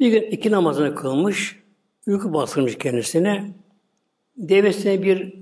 [0.01, 1.63] Bir gün iki namazını kılmış,
[2.07, 3.51] uyku bastırmış kendisine.
[4.37, 5.35] Devesine bir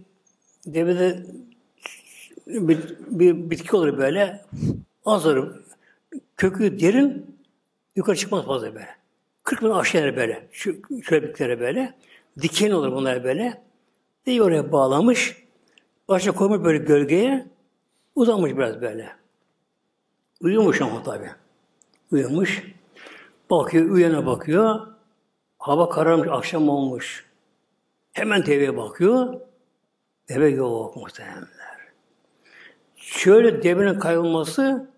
[0.66, 1.26] devede
[2.46, 2.78] bir,
[3.10, 4.44] bir bitki olur böyle.
[5.04, 5.54] Az olur.
[6.36, 7.36] Kökü derin,
[7.96, 8.96] yukarı çıkmaz fazla böyle.
[9.42, 10.48] 40 bin aşağıya böyle.
[10.52, 11.94] Şu köpüklere böyle.
[12.42, 13.62] Diken olur bunlar böyle.
[14.26, 15.46] Deyi oraya bağlamış.
[16.08, 17.46] Başa koymuş böyle gölgeye.
[18.14, 19.08] Uzanmış biraz böyle.
[20.40, 21.30] Uyumuş ama tabi.
[22.12, 22.62] Uyumuş.
[23.50, 24.86] Bakıyor, uyana bakıyor.
[25.58, 27.26] Hava kararmış, akşam olmuş.
[28.12, 29.40] Hemen deveye bakıyor.
[30.28, 31.76] Deve yok muhtemelenler.
[32.96, 34.90] Şöyle devenin kaybolması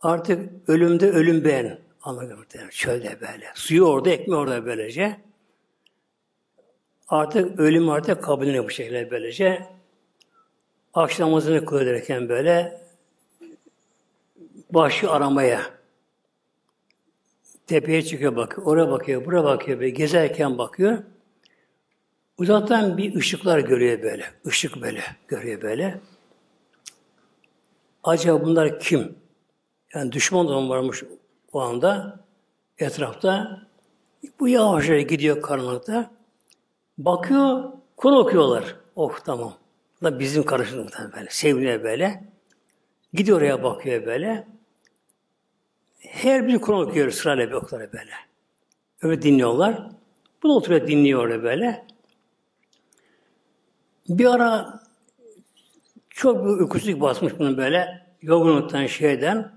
[0.00, 1.78] artık ölümde ölüm ben.
[2.02, 2.70] Anladın muhtemelen.
[2.70, 3.46] Çölde böyle.
[3.54, 5.16] Suyu orada, ekmeği orada böylece.
[7.08, 9.66] Artık ölüm artık kabul ediyor bu şekilde böylece.
[10.94, 12.80] Akşam namazını kılırken böyle
[14.70, 15.75] başı aramaya
[17.66, 18.66] tepeye çıkıyor bakıyor.
[18.66, 19.78] Oraya bakıyor, buraya bakıyor.
[19.78, 20.98] Böyle gezerken bakıyor.
[22.38, 24.24] Uzaktan bir ışıklar görüyor böyle.
[24.44, 26.00] Işık böyle görüyor böyle.
[28.04, 29.14] Acaba bunlar kim?
[29.94, 31.04] Yani düşman da varmış
[31.52, 32.20] o anda
[32.78, 33.62] etrafta.
[34.40, 36.10] Bu yavaşça gidiyor karanlıkta.
[36.98, 37.64] Bakıyor,
[37.96, 38.76] Kur'an okuyorlar.
[38.96, 39.54] Oh tamam.
[40.02, 41.26] Da bizim karışımımızdan böyle.
[41.30, 42.24] Seviniyor böyle.
[43.12, 44.46] Gidiyor oraya bakıyor böyle.
[45.98, 48.12] Her bir Kur'an okuyor sırayla bir okuyor böyle.
[49.02, 49.90] Öyle dinliyorlar.
[50.42, 51.86] Bu da oturuyor dinliyor böyle.
[54.08, 54.80] Bir ara
[56.10, 58.06] çok bir uykusuzluk basmış bunu böyle.
[58.22, 59.52] Yorgunluktan şeyden.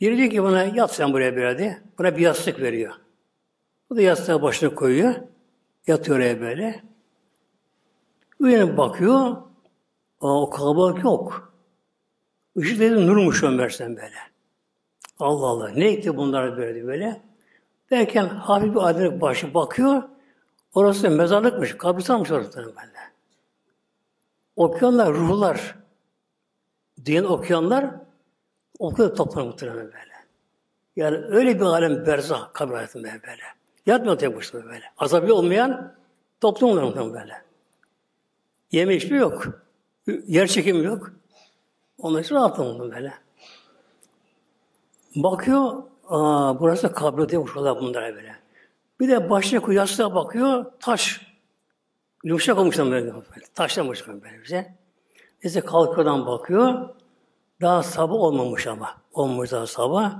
[0.00, 1.82] Biri diyor ki buna yat sen buraya bir hadi.
[1.98, 2.94] Buna bir yastık veriyor.
[3.90, 5.14] Bu da yastığa başına koyuyor.
[5.86, 6.82] Yatıyor oraya böyle.
[8.40, 9.36] Uyanıp bakıyor.
[10.20, 11.52] Aa, o kalabalık yok.
[12.56, 14.27] Işık dedi nurmuş Ömer sen böyle.
[15.18, 15.68] Allah Allah.
[15.68, 17.22] Ne etti bunlar böyle böyle.
[17.90, 20.02] Derken hafif bir aydınlık başı bakıyor.
[20.74, 21.76] Orası mezarlıkmış.
[21.76, 22.98] Kabristanmış orası böyle.
[24.56, 25.78] Okuyanlar ruhlar.
[27.04, 27.90] Diyen okuyanlar
[28.78, 30.18] okuyor toplanır muhtemelen böyle.
[30.96, 33.42] Yani öyle bir alem berzah kabir hayatında böyle.
[33.86, 34.84] Yatmıyor tek başına böyle.
[34.98, 35.94] Azabı olmayan
[36.40, 37.42] toplum muhtemelen böyle.
[38.72, 39.48] Yeme içme yok.
[40.26, 41.12] Yer çekimi yok.
[41.98, 43.14] Onun için rahatım böyle.
[45.22, 48.34] Bakıyor, aa, burası kabri diye uçuyorlar bunlara böyle.
[49.00, 51.20] Bir de başına koyuyor, yastığa bakıyor, taş.
[52.24, 52.92] Yumuşak olmuş böyle.
[52.92, 53.46] böyle.
[53.54, 54.74] Taşlamış böyle bize.
[55.44, 56.88] Neyse kalkıyordan bakıyor.
[57.60, 58.94] Daha sabah olmamış ama.
[59.12, 60.14] Olmuş daha sabah.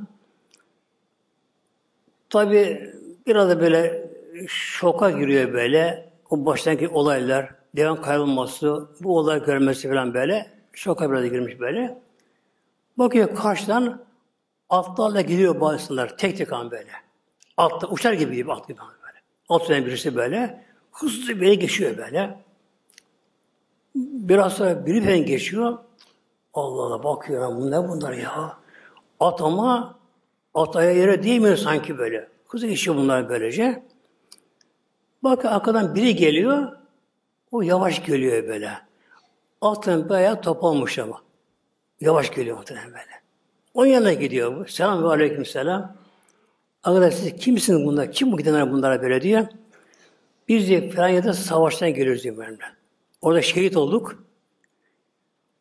[2.30, 2.90] Tabi
[3.26, 4.10] biraz da böyle
[4.48, 6.12] şoka giriyor böyle.
[6.30, 10.50] O baştaki olaylar, devam kaybolması, bu olay görmesi falan böyle.
[10.72, 11.98] Şoka biraz girmiş böyle.
[12.98, 14.07] Bakıyor karşıdan
[14.70, 16.16] atlarla gidiyor bazılar.
[16.16, 16.90] Tek tek an böyle.
[17.56, 19.18] Altta, uçar gibi gibi at gibi böyle.
[19.48, 20.64] Alt birisi böyle.
[20.92, 22.38] Hızlı bir geçiyor böyle.
[23.94, 25.78] Biraz sonra biri falan geçiyor.
[26.54, 27.56] Allah Allah bakıyor.
[27.56, 28.56] Bu ne bunlar ya?
[29.20, 29.98] At ama
[30.54, 32.28] at aya yere değmiyor sanki böyle.
[32.48, 33.82] Hızlı geçiyor bunlar böylece.
[35.22, 36.72] Bak arkadan biri geliyor.
[37.52, 38.72] O yavaş geliyor böyle.
[39.60, 41.22] Atın bayağı top olmuş ama.
[42.00, 43.27] Yavaş geliyor muhtemelen böyle.
[43.74, 44.68] Onun yanına gidiyor bu.
[44.68, 45.96] Selam ve aleyküm selam.
[46.84, 48.12] Arkadaş siz kimsiniz bunlar?
[48.12, 49.46] Kim bu gidenler bunlara böyle diyor.
[50.48, 52.64] Biz de Firanya'da savaştan geliyoruz diyor benimle.
[53.22, 54.24] Orada şehit olduk.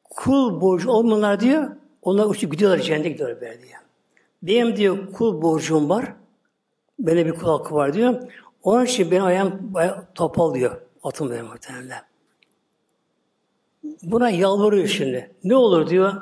[0.03, 1.69] Kul borcu olmayanlar diyor,
[2.01, 3.79] onlar uçup gidiyorlar, cennete gidiyorlar böyle diyor.
[4.43, 6.13] Benim diyor kul borcum var.
[6.99, 8.21] Böyle bir kul hakkı var diyor.
[8.63, 9.73] Onun için benim ayağım
[10.15, 10.81] topal diyor.
[11.03, 12.01] Atım benim muhtemelen.
[14.03, 15.31] Buna yalvarıyor şimdi.
[15.43, 16.21] Ne olur diyor.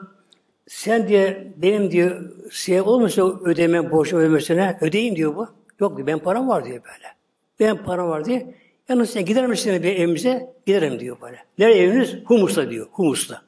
[0.67, 5.47] Sen diye benim diyor size olmasa ödeme borcu ödemesine ödeyeyim diyor bu.
[5.79, 7.15] Yok diyor ben param var diyor böyle.
[7.59, 8.55] Ben param var diye.
[8.89, 10.53] Yalnız sen gider misin bir evimize?
[10.65, 11.45] Giderim diyor böyle.
[11.57, 12.15] Nereye eviniz?
[12.25, 12.87] Humus'ta diyor.
[12.91, 13.41] Humus'ta.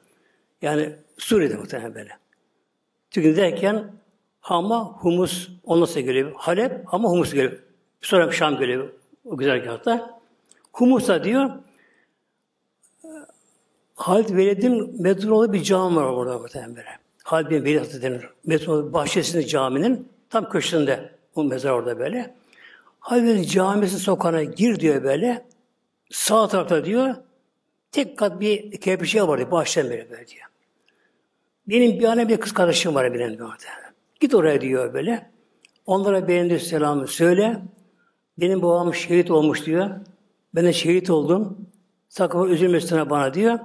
[0.62, 2.10] Yani Suriye'de muhtemelen böyle.
[3.10, 3.92] Çünkü derken
[4.40, 6.32] Hama, Humus sonra geliyor.
[6.36, 7.58] Halep, Hama, Humus geliyor.
[8.00, 8.88] Sonra Şam geliyor
[9.24, 10.20] o güzergahta.
[10.72, 11.50] Humus'a diyor
[13.94, 16.98] Halid Velid'in metrolu bir cami var orada muhtemelen böyle.
[17.28, 22.34] Halid bin Velid Hazretleri'nin metrolu bahçesinde caminin tam köşesinde bu mezar orada böyle.
[23.00, 25.46] Halid camisi sokağına gir diyor böyle.
[26.10, 27.14] Sağ tarafta diyor
[27.92, 29.50] tek kat bir kerpiçe var diyor.
[29.50, 30.46] Bahçeden böyle böyle diyor.
[31.66, 33.52] Benim bir anne bir kız kardeşim var benim diyor.
[34.20, 35.30] Git oraya diyor böyle.
[35.86, 37.62] Onlara benim selamı söyle.
[38.38, 39.90] Benim babam şehit olmuş diyor.
[40.54, 41.66] Ben de şehit oldum.
[42.08, 43.58] Sakın üzülmesinler bana diyor.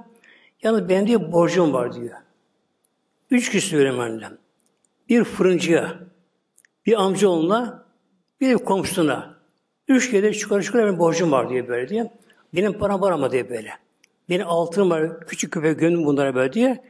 [0.62, 2.23] Yalnız benim diye borcum var diyor.
[3.34, 4.38] Üç kişi söyleyeyim annem.
[5.08, 5.98] Bir fırıncıya,
[6.86, 7.84] bir amcaoğluna,
[8.40, 9.38] bir komşusuna.
[9.88, 12.12] Üç kere çıkar çıkar benim borcum var diye böyle diye.
[12.54, 13.70] Benim param var ama diye böyle.
[14.28, 16.84] Benim altınım var, küçük köpek gönlüm bunlara böyle diye.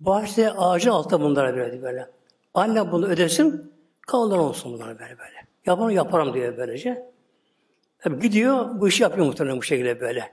[0.00, 2.10] Bahçede ağacın altta bunlara böyle böyle.
[2.54, 5.46] Annem bunu ödesin, kalanlar olsun bunlara böyle böyle.
[5.66, 7.12] Yaparım yaparım diye böylece.
[7.98, 10.32] Tabi gidiyor, bu işi yapıyor muhtemelen bu şekilde böyle.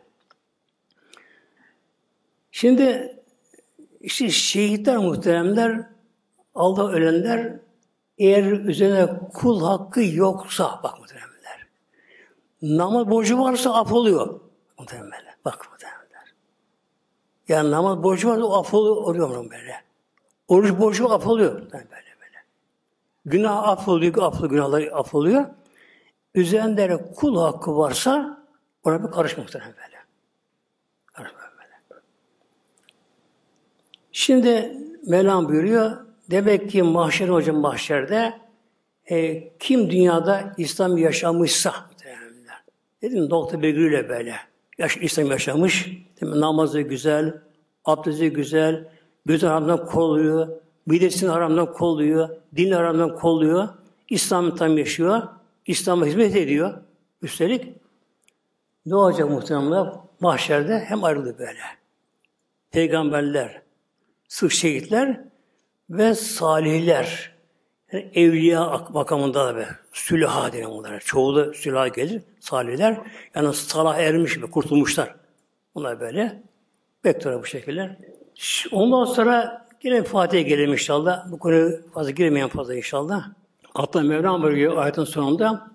[2.52, 3.16] Şimdi
[4.06, 5.90] işte şehitler muhteremler,
[6.56, 7.60] Allah ölenler
[8.18, 11.68] eğer üzerine kul hakkı yoksa bak muhteremler.
[12.62, 14.40] Namaz borcu varsa af oluyor.
[14.80, 15.36] Muhteremler.
[15.46, 16.34] Bak muhteremler.
[17.48, 19.82] Yani namaz borcu varsa o af oluyor mu böyle.
[20.48, 21.54] Oruç borcu af oluyor.
[21.54, 22.06] Böyle böyle.
[23.26, 25.46] Günah af oluyor, aflı günahlar af oluyor.
[26.36, 28.44] Üzerinde kul hakkı varsa
[28.84, 29.98] ona bir karışma muhtemelen böyle.
[31.06, 32.02] Karışma böyle.
[34.18, 35.92] Şimdi Mevlam buyuruyor,
[36.32, 38.34] demek ki mahşer hocam mahşerde
[39.06, 41.74] e, kim dünyada İslam yaşamışsa
[43.02, 44.36] dedim doktor bilgiyle böyle
[44.78, 47.42] yaş, İslam yaşamış değil namazı güzel,
[47.86, 48.88] abdesti güzel,
[49.26, 50.48] gözün haramdan kolluyor,
[50.86, 53.68] midesini haramdan kolluyor, din haramdan kolluyor,
[54.10, 55.22] İslam'ı tam yaşıyor,
[55.66, 56.74] İslam'a hizmet ediyor.
[57.22, 57.74] Üstelik
[58.86, 61.60] ne olacak muhtemelen mahşerde hem ayrıldı böyle.
[62.72, 63.65] Peygamberler,
[64.28, 65.22] sık şehitler
[65.90, 67.36] ve salihler.
[67.92, 69.68] Yani evliya makamında da be.
[69.94, 71.00] Sülaha denen bunlar.
[71.00, 72.22] Çoğu da sülaha gelir.
[72.40, 72.98] Salihler.
[73.36, 75.16] Yani salah ermiş ve kurtulmuşlar.
[75.76, 76.44] Bunlar böyle.
[77.04, 77.98] Bekliyorlar bu şekilde.
[78.72, 81.32] Ondan sonra yine Fatih'e gelelim inşallah.
[81.32, 83.30] Bu konuya fazla girmeyen fazla inşallah.
[83.74, 85.72] Hatta Mevlam buyuruyor ayetin sonunda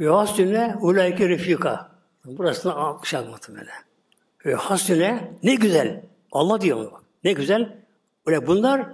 [0.00, 1.90] ve hasüne ulayke refika.
[2.24, 3.70] Burasını almış anlatım böyle.
[4.46, 6.02] Ve hasüne ne güzel.
[6.32, 7.02] Allah diyor mu bak.
[7.24, 7.77] Ne güzel.
[8.28, 8.86] Böyle bunlar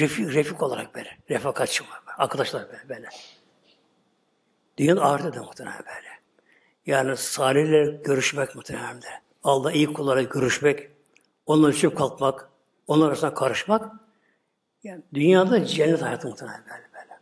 [0.00, 1.18] refik, refik olarak böyle.
[1.30, 1.84] Refakatçı.
[2.18, 2.88] Arkadaşlar böyle.
[2.88, 3.08] böyle.
[4.78, 6.08] Dünyanın ahirette de muhtemelen böyle.
[6.86, 9.06] Yani salihlerle görüşmek muhtemelen de.
[9.44, 10.90] Allah iyi kullara görüşmek,
[11.46, 12.48] onların için kalkmak,
[12.86, 13.92] onlar arasında karışmak.
[14.82, 17.18] Yani dünyada cennet hayatı muhtemelen böyle böyle.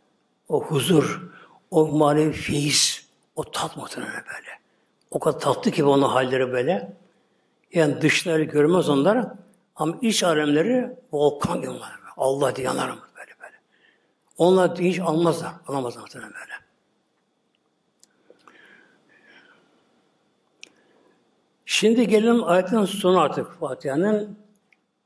[0.49, 1.21] O huzur,
[1.71, 4.59] o manevi feyiz, o tat muhtemelen böyle.
[5.11, 6.93] O kadar tatlı ki onun halleri böyle.
[7.73, 9.27] Yani dışları görmez onlar
[9.77, 11.99] ama iç alemleri volkan gibi onlar.
[12.17, 13.55] Allah diye yanar böyle böyle.
[14.37, 15.53] Onlar hiç almazlar.
[15.67, 16.53] Alamazlar muhtemelen böyle.
[21.65, 24.37] Şimdi gelelim ayetin sonu artık Fatiha'nın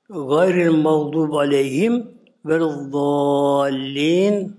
[0.10, 4.58] gayril mağdub aleyhim ve dallin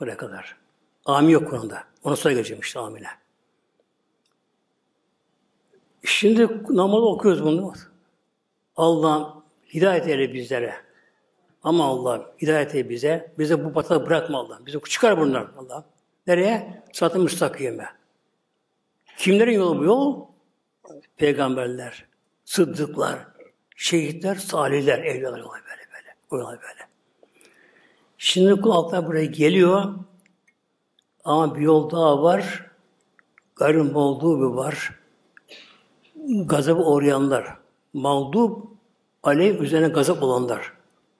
[0.00, 0.56] buraya kadar.
[1.04, 1.84] Amin yok Kur'an'da.
[2.04, 3.08] Ona sonra geleceğim işte amine.
[6.04, 7.72] Şimdi namazı okuyoruz bunu.
[8.76, 9.44] Allah'ım
[9.74, 10.74] hidayet eyle bizlere.
[11.62, 13.34] Ama Allah hidayet eyle bize.
[13.38, 14.58] Bize bu batıda bırakma Allah.
[14.66, 15.84] Bizi çıkar bunlar Allah.
[16.26, 16.82] Nereye?
[16.92, 17.88] Satın müstakime.
[19.16, 20.24] Kimlerin yolu bu yol?
[21.16, 22.06] Peygamberler,
[22.44, 23.18] sıddıklar,
[23.76, 26.14] şehitler, salihler, evliyalar yolu böyle böyle.
[26.30, 26.88] O yol böyle.
[28.18, 29.94] Şimdi kul altına buraya geliyor.
[31.24, 32.70] Ama bir yol daha var.
[33.56, 35.00] Gayrı mağdubi var.
[36.26, 37.63] Gazabı uğrayanlar.
[37.94, 38.62] Mağdub,
[39.22, 40.72] aleyh üzerine gazap olanlar.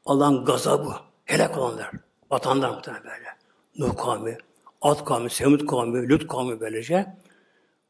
[0.07, 0.93] Allah'ın gazabı,
[1.25, 1.91] helak olanlar.
[2.31, 3.37] Vatanlar muhtemelen böyle.
[3.79, 4.39] Nuh kavmi,
[4.83, 7.17] Ad kavmi, Semud kavmi, Lut kavmi böylece.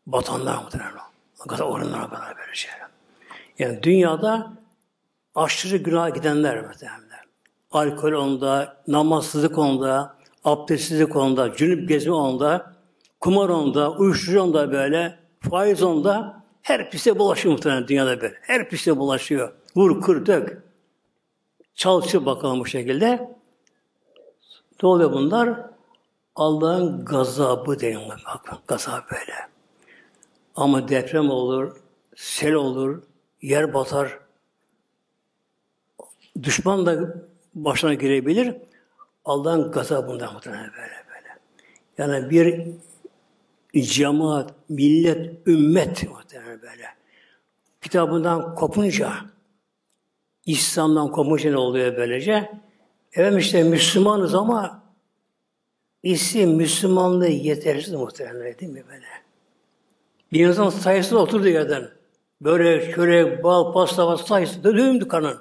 [0.07, 0.93] Batanlar muhtemelen.
[1.47, 2.68] Gazap olanlar kadar böylece.
[3.59, 4.53] Yani dünyada
[5.35, 7.05] aşırı günah gidenler muhtemelen.
[7.72, 12.74] Alkol onda, namazsızlık onda, abdestsizlik onda, cünüp gezme onda,
[13.20, 15.18] kumar onda, uyuşturucu onda böyle,
[15.51, 18.35] faiz onda, her pise bulaşıyor muhtemelen dünyada böyle.
[18.41, 19.53] Her pise bulaşıyor.
[19.77, 20.62] Vur, kır, dök.
[21.75, 23.37] Çalışıyor bakalım bu şekilde.
[24.83, 25.61] Ne oluyor bunlar?
[26.37, 28.23] Allah'ın gazabı deniyor.
[28.27, 29.35] Bakın gazabı böyle.
[30.57, 31.77] Ama deprem olur,
[32.17, 33.03] sel olur,
[33.43, 34.19] yer batar.
[36.43, 37.15] Düşman da
[37.55, 38.57] başına girebilir.
[39.25, 41.39] Allah'ın gazabından muhtemelen böyle böyle.
[41.99, 42.67] Yani bir
[43.83, 46.87] cemaat, millet, ümmet muhtemelen böyle.
[47.81, 49.12] Kitabından kopunca,
[50.47, 52.51] İslam'dan kopmuş ne oluyor böylece?
[53.12, 54.83] Evet işte Müslümanız ama
[56.03, 59.07] isim Müslümanlığı yetersiz muhtemelen değil mi böyle?
[60.33, 61.91] Bir insan sayısı oturdu yerden.
[62.41, 65.39] Börek, çörek, bal, pasta sayısı da dövümdü karnın.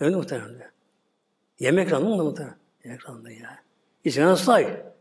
[0.00, 0.70] Öyle muhtemelen.
[1.60, 2.56] Yemek mı muhtemelen?
[2.84, 3.58] Yemek randı ya.
[4.04, 4.93] İçine say.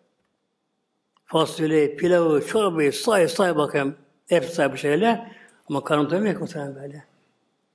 [1.26, 3.96] Fasulye, pilavı, çorbayı say say bakayım.
[4.28, 5.32] Hep say bu şeyle.
[5.70, 7.04] Ama karnım doymuyor muhtemelen böyle.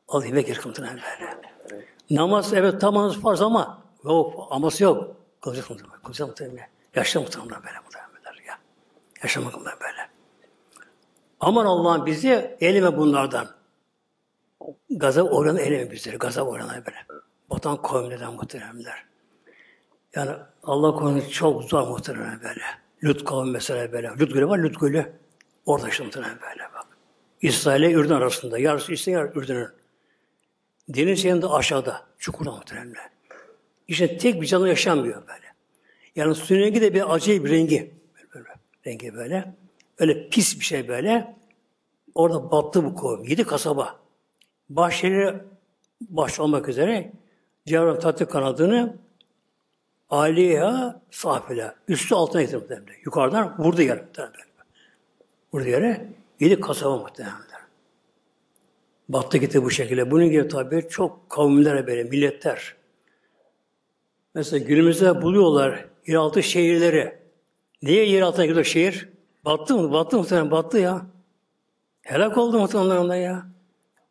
[0.09, 1.39] Al yemek yer muhtemelen böyle.
[2.11, 5.17] Namaz evet tamamız farz ama yok aması yok.
[5.41, 6.03] Kılacak muhtemelen.
[6.03, 6.69] Kılacak muhtemelen.
[6.95, 8.59] Yaşlı muhtemelen böyle muhtemelen ya.
[9.23, 10.09] Yaşamak muhtemelen böyle.
[11.41, 13.47] Aman Allah'ım bizi elime bunlardan.
[14.91, 16.17] Gazap oranı eleme bizleri.
[16.17, 17.07] Gazap oranı böyle.
[17.51, 19.05] Vatan kavimlerden muhteremler.
[20.15, 20.31] Yani
[20.63, 22.65] Allah konusu çok zor muhterem böyle.
[23.05, 24.09] Lut kavmi mesela böyle.
[24.09, 25.13] Lut Gölü var, Lut Gölü.
[25.67, 26.87] Orada muhterem böyle bak.
[27.41, 28.59] İsrail ile Ürdün arasında.
[28.59, 29.69] Yarısı İsrail, yarısı Ürdün'ün.
[30.89, 32.07] Deniz yanında aşağıda.
[32.19, 33.11] Çukurda muhteremler.
[33.89, 35.47] İşte tek bir canlı yaşanmıyor böyle.
[36.17, 37.95] Yani suyun rengi de bir acayip rengi.
[38.17, 38.55] Böyle, böyle,
[38.87, 39.55] rengi böyle.
[39.99, 41.37] Öyle pis bir şey böyle.
[42.15, 43.25] Orada battı bu kovum.
[43.25, 44.01] Yedi kasaba.
[44.69, 45.45] Başları
[46.01, 47.13] baş olmak üzere
[47.67, 48.97] Cevher tatlı kanadını
[50.11, 51.75] Aliya safile.
[51.89, 52.99] Üstü altına getirdi muhtemelen.
[53.05, 54.35] Yukarıdan vurdu yere muhtemelen.
[55.53, 56.09] Vurdu yere.
[56.41, 57.37] Yedi kasaba muhtemelen.
[59.09, 60.11] Battı gitti bu şekilde.
[60.11, 62.75] Bunun gibi tabi çok kavimlere böyle, milletler.
[64.35, 67.19] Mesela günümüzde buluyorlar yeraltı şehirleri.
[67.83, 69.09] Niye yer altına gidiyor şehir?
[69.45, 69.93] Battı mı?
[69.93, 70.51] Battı muhtemelen.
[70.51, 71.07] Battı ya.
[72.03, 73.47] Helak oldu muhtemelen ya.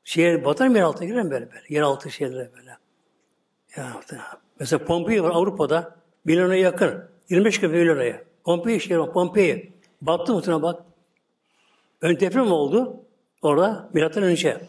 [0.04, 1.66] Şehir batar mı yer altına girer mi böyle böyle?
[1.70, 2.78] Yeraltı şehirlere böyle.
[3.78, 4.47] Ya muhtemelen.
[4.60, 5.96] Mesela Pompei var Avrupa'da.
[6.26, 7.04] Milano'ya yakın.
[7.30, 8.24] 25 km Milano'ya.
[8.44, 9.12] Pompei şehri.
[9.12, 9.74] Pompei.
[10.02, 10.84] Battı muhtemelen bak.
[12.02, 13.02] Ön deprem oldu.
[13.42, 14.62] Orada milattan önce.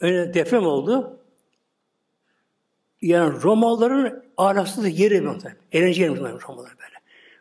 [0.00, 1.18] Ön deprem oldu.
[3.02, 5.60] Yani Romalıların ahlaksız yeri muhtemelen.
[5.72, 6.98] Eğlence yeri muhtemelen Romalılar böyle.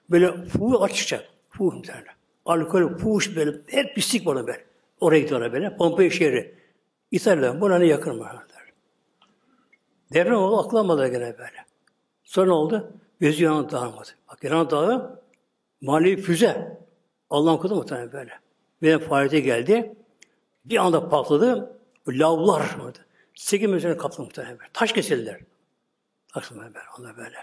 [0.09, 1.25] Böyle fuhu açacak.
[1.49, 2.13] Fuh muhtemelen.
[2.45, 3.51] Alkol, fuhuş böyle.
[3.67, 4.65] Hep pislik var böyle.
[4.99, 5.77] Oraya gidiyorlar böyle.
[5.77, 6.55] Pompei şehri.
[7.11, 8.35] İtalya'dan buna ne yakın var.
[10.13, 11.66] Deprem oldu, aklanmadı gene böyle.
[12.27, 12.93] Sonra ne oldu?
[13.19, 14.09] Gözü yanan dağılmadı.
[14.29, 15.21] Bak yanan dağı
[15.81, 16.77] manevi füze.
[17.29, 18.31] Allah'ın kulu muhtemelen böyle.
[18.81, 19.95] Benim faaliyete geldi.
[20.65, 21.77] Bir anda patladı.
[22.07, 22.99] Lavlar vardı.
[23.35, 24.69] Sekiz üzerine kaplı muhtemelen böyle.
[24.73, 25.39] Taş kesildiler.
[26.33, 26.85] Aslında böyle.
[26.99, 27.37] Onlar böyle.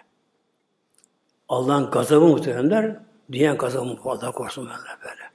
[1.48, 2.96] Allah'ın gazabı muhtemelenler
[3.32, 4.70] diyen gazabı Allah korusun
[5.04, 5.30] böyle.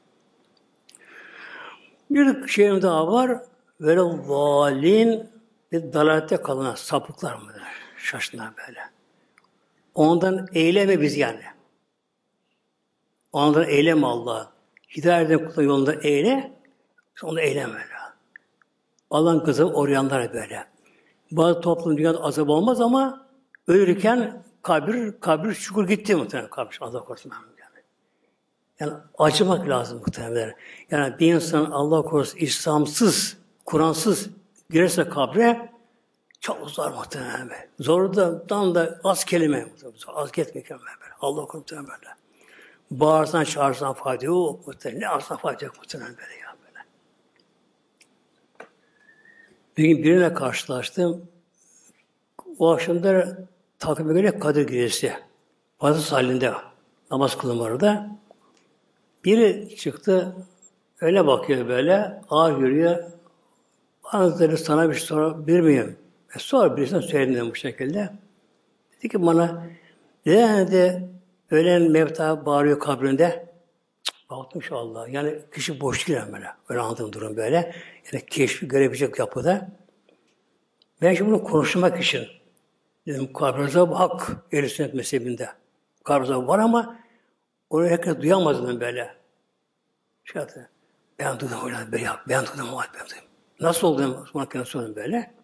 [2.09, 3.43] Bir şeyim daha var.
[3.79, 5.29] Böyle valin
[5.71, 7.61] bir dalalette kalan sapıklar mıdır?
[7.97, 8.98] Şaştılar böyle.
[9.99, 11.41] Ondan eyleme biz yani.
[13.31, 14.51] Ondan eyleme Allah.
[14.97, 16.53] Hidayetten kula yolunda eyle,
[17.15, 17.79] sonra eyleme.
[19.09, 20.65] Allah'ın kızı oryanlar böyle.
[21.31, 23.27] Bazı toplum dünyada azap olmaz ama
[23.67, 26.77] ölürken kabir, kabir çukur gitti muhtemelen kabir.
[26.81, 27.31] Allah korusun.
[27.59, 27.83] Yani.
[28.79, 30.55] yani acımak lazım muhtemelen.
[30.91, 34.29] Yani bir insan Allah korusun İslamsız, Kur'ansız
[34.69, 35.71] girerse kabre
[36.39, 37.49] çok zor muhtemelen.
[37.79, 39.67] Zor da tam da az kelime.
[40.07, 40.83] Az ketmek böyle.
[41.21, 42.15] Allah korusun böyle.
[42.91, 45.01] Bağırsan çağırsan fayda yok muhtemelen.
[45.01, 46.85] Ne arsan fayda yok muhtemelen böyle ya böyle.
[49.77, 51.27] Bir gün birine karşılaştım.
[52.59, 53.37] O akşamda
[53.79, 55.13] takip göre Kadir Gecesi.
[55.79, 56.53] Pazartesi halinde
[57.11, 58.09] namaz kılım orada.
[59.25, 60.35] Biri çıktı,
[61.01, 63.03] öyle bakıyor böyle, ağır yürüyor.
[64.01, 65.97] Hazretleri sana bir şey sorabilir miyim?
[66.35, 68.09] E, sor birisine söyledim bu şekilde.
[68.97, 69.67] Dedi ki bana,
[70.25, 71.09] neden de
[71.51, 73.53] ölen mevta bağırıyor kabrinde?
[74.03, 75.07] Cık, baktım şu Allah.
[75.09, 76.47] Yani kişi boş değil böyle.
[76.69, 77.75] Öyle anladığım durum böyle.
[78.13, 79.69] Yani keşfi görebilecek yapıda.
[81.01, 82.27] Ben şimdi bunu konuşmak için
[83.07, 85.49] dedim kabr azabı hak ehl sünnet mezhebinde.
[86.03, 86.99] Kabr azabı var ama
[87.69, 89.15] onu herkes duyamaz böyle.
[90.23, 90.41] Şey.
[91.19, 92.19] Ben duydum öyle böyle yap.
[92.29, 93.27] Ben duydum o ben duydum.
[93.59, 94.25] Nasıl oldu.
[94.33, 95.38] Sonra kendisi böyle.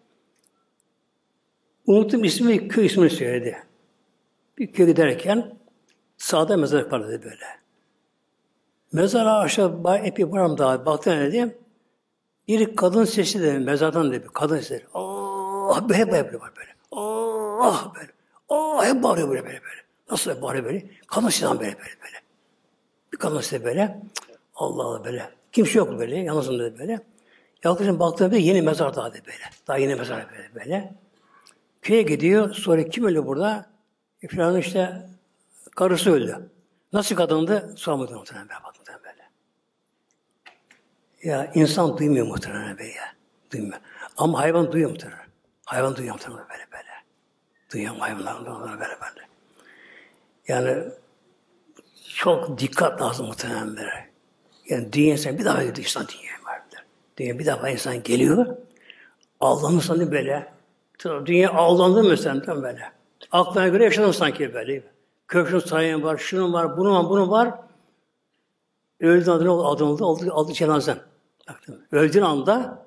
[1.86, 3.58] Unuttum ismi, köy ismini söyledi.
[4.58, 5.56] Bir köye giderken
[6.16, 7.46] sağda mezarlık var dedi böyle.
[8.92, 11.54] Mezara aşağı epey varam daha baktı ne dedim.
[12.48, 14.26] Bir kadın sesi dedi mezardan dedi.
[14.32, 14.86] Kadın sesi.
[14.94, 16.70] Oh böyle böyle var böyle.
[16.90, 18.10] Oh böyle.
[18.48, 19.80] Oh hep bağırıyor böyle böyle böyle.
[20.10, 20.86] Nasıl bağırıyor böyle?
[21.06, 22.16] Kadın sesi böyle böyle böyle.
[23.12, 24.00] Bir kadın sesi böyle.
[24.54, 25.30] Allah Allah böyle.
[25.52, 26.16] Kimse yok böyle.
[26.16, 27.00] Yalnızım dedi böyle.
[27.64, 29.44] Yaklaşık baktığımda yeni mezar daha dedi böyle.
[29.68, 30.94] Daha yeni mezar böyle böyle.
[31.86, 32.54] Köye gidiyor.
[32.54, 33.66] Sonra kim öldü burada?
[34.22, 35.08] E, filan işte
[35.76, 36.50] karısı öldü.
[36.92, 37.74] Nasıl kadındı?
[37.76, 39.22] Sormadı muhtemelen ben baktım böyle.
[41.22, 43.14] Ya insan duymuyor muhtemelen be ya.
[43.52, 43.80] Duymuyor.
[44.16, 45.26] Ama hayvan duyuyor muhtemelen.
[45.64, 46.88] Hayvan duyuyor muhtemelen böyle böyle.
[47.70, 49.28] Dünya maymunlarında böyle böyle.
[50.48, 50.92] Yani
[52.14, 54.10] çok dikkat lazım muhtemelen böyle.
[54.68, 56.84] Yani dünya insan bir daha gidiyor insan dünyaya vardır.
[57.16, 58.56] Dünya bir defa insan geliyor.
[59.40, 60.55] Aldanırsan böyle.
[61.04, 62.92] Dünya aldandı mı sen tam böyle.
[63.32, 64.82] Aklına göre yaşadın sanki böyle.
[65.28, 67.54] Köşkün sayın var, şunun var, bunun var, bunun var.
[69.00, 70.98] Öldüğün adına adımıldı, aldı, aldı cenazen.
[71.92, 72.86] Öldüğün anda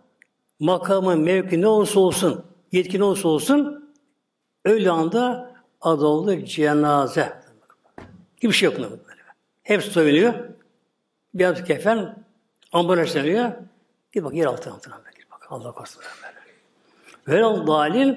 [0.60, 3.89] makamın, mevki ne olursa olsun, yetki ne olursa olsun,
[4.66, 5.51] öldüğü anda
[5.82, 7.34] adı oldu cenaze.
[8.41, 8.80] Gibi bir şey yok.
[8.80, 9.22] Böyle.
[9.64, 10.34] Hepsi soyunuyor.
[11.34, 12.24] Bir adı kefen,
[12.72, 13.51] ambulans deniyor.
[14.12, 14.95] Git bak yer altına altına.
[15.16, 16.29] Git bak Allah korusun böyle.
[17.28, 18.16] Böyle dalil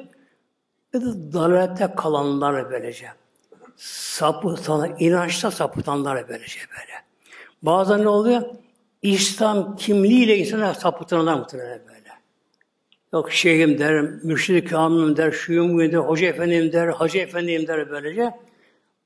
[0.95, 3.07] ve de dalalette kalanlar böylece.
[3.77, 6.93] Sapıtan, inançta sapıtanlar böylece böyle.
[7.63, 8.43] Bazen ne oluyor?
[9.03, 12.03] İslam kimliğiyle insana sapıtanlar muhtemelen böyle.
[13.13, 14.71] Yok şeyhim der, mürşid-i
[15.17, 18.35] der, şuyum der, hoca efendim der, hacı efendiyim der böylece.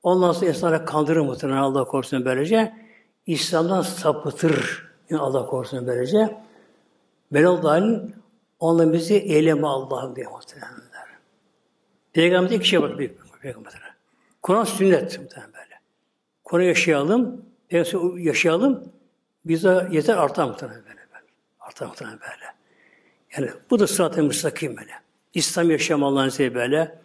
[0.03, 2.73] Ondan sonra insanlara kandırır muhtemelen Allah korusun böylece.
[3.25, 6.37] İslam'dan sapıtır yani Allah korusun böylece.
[7.31, 7.99] Belal dahil
[8.59, 11.07] onunla bizi eyleme Allah'ım diye muhtemelen der.
[12.13, 13.77] Peygamber'de iki şey var büyük Peygamber'de.
[14.41, 15.79] Kur'an sünnet muhtemelen böyle.
[16.43, 17.45] Kur'an yaşayalım,
[18.17, 18.91] yaşayalım,
[19.45, 20.95] bize yeter artar muhtemelen böyle.
[20.95, 21.25] böyle.
[21.59, 22.53] Artar muhtemelen böyle.
[23.37, 24.91] Yani bu da sırat-ı müstakim böyle.
[25.33, 26.99] İslam yaşam Allah'ın izniyle böyle.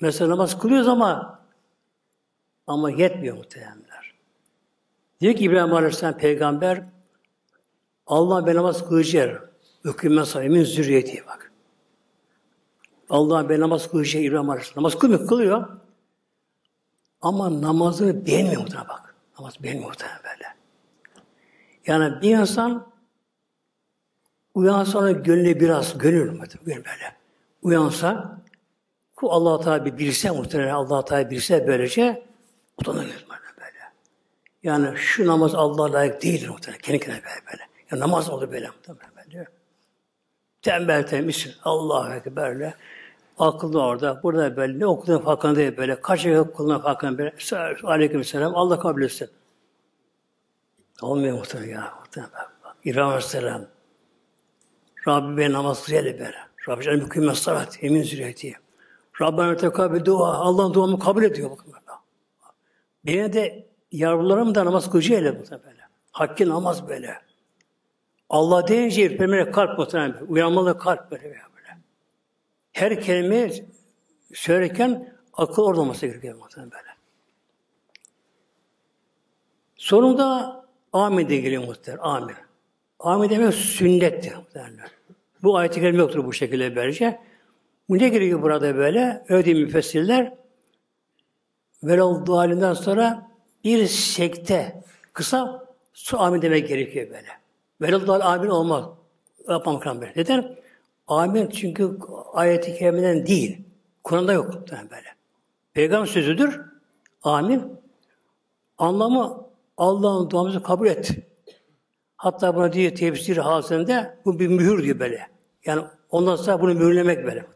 [0.00, 1.42] Mesela namaz kılıyoruz ama
[2.66, 4.14] ama yetmiyor muhtemelenler.
[5.20, 6.82] Diyor ki İbrahim Aleyhisselam peygamber
[8.06, 9.51] Allah ben namaz kılacak.
[9.84, 11.52] Hükümet sahibimin zürriyeti bak.
[13.10, 14.82] Allah ben namaz kılacak İbrahim Aleyhisselam.
[14.82, 15.68] Namaz kılmıyor, kılıyor.
[17.22, 19.14] Ama namazını beğenmiyor muhtemelen bak.
[19.38, 20.54] Namaz beğenmiyor muhtemelen böyle.
[21.86, 22.92] Yani bir insan
[24.54, 27.16] uyansa sonra gönlü biraz gönül muhtemelen böyle.
[27.62, 28.38] Uyansa
[29.22, 32.26] bu Allah Teala bir bilse muhtemelen Allah Teala bilse böylece
[32.78, 33.26] utanır
[33.58, 33.92] böyle.
[34.62, 36.80] Yani şu namaz Allah'a layık değil muhtemelen.
[36.80, 37.62] Kendi kendine böyle böyle.
[37.90, 39.11] Ya namaz oldu böyle muhtemelen.
[40.62, 42.74] Tembel temiz Allah'a Ekber'le.
[43.38, 47.34] Akıllı orada, burada böyle, ne okuduğun farkında değil böyle, kaç ay okuduğun farkında böyle,
[47.82, 49.30] aleyküm selam, Allah kabul etsin.
[51.02, 52.46] Olmuyor muhtemelen ya, muhtemelen.
[52.84, 53.62] İbrahim Aleyhisselam,
[55.08, 56.36] Rabbi ben namaz kıyeli böyle.
[56.68, 58.54] Rabbi canım mükemmel salat, emin zürriyeti.
[59.20, 61.50] Rabbena tekabül dua, Allah'ın duamı kabul ediyor.
[61.50, 61.82] Bakın böyle.
[63.06, 65.82] Beni de yavrularım da namaz kılıcı öyle bu böyle.
[66.12, 67.18] Hakkı namaz böyle.
[68.32, 70.14] Allah deyince ürpermeli kalp muhtemelen.
[70.28, 71.78] Uyanmalı kalp böyle, böyle.
[72.72, 73.50] Her kelime
[74.34, 76.88] söylerken akıl orada olması gerekiyor muhtemelen böyle.
[79.76, 80.56] Sonunda
[80.92, 82.02] amin de geliyor muhtemelen.
[82.02, 82.36] Amin.
[82.98, 84.88] Amin demek sünnettir muhtemelen.
[85.42, 87.20] Bu ayet-i kerime yoktur bu şekilde böylece.
[87.88, 89.24] Bu ne geliyor burada böyle?
[89.28, 90.34] Öyle müfessirler.
[91.82, 93.30] Velal dualinden sonra
[93.64, 97.41] bir sekte kısa su amin demek gerekiyor böyle.
[97.82, 98.84] Velal dual amin olmaz.
[99.48, 100.12] Yapmamak böyle.
[100.16, 100.56] Neden?
[101.06, 101.98] Amin çünkü
[102.32, 103.58] ayet-i kerimeden değil.
[104.04, 105.08] Kur'an'da yok yani böyle.
[105.74, 106.60] Peygamber sözüdür.
[107.22, 107.80] Amin.
[108.78, 111.10] Anlamı Allah'ın duamızı kabul et.
[112.16, 115.26] Hatta buna diye tefsir hasında bu bir mühür diyor böyle.
[115.64, 117.46] Yani ondan sonra bunu mühürlemek böyle.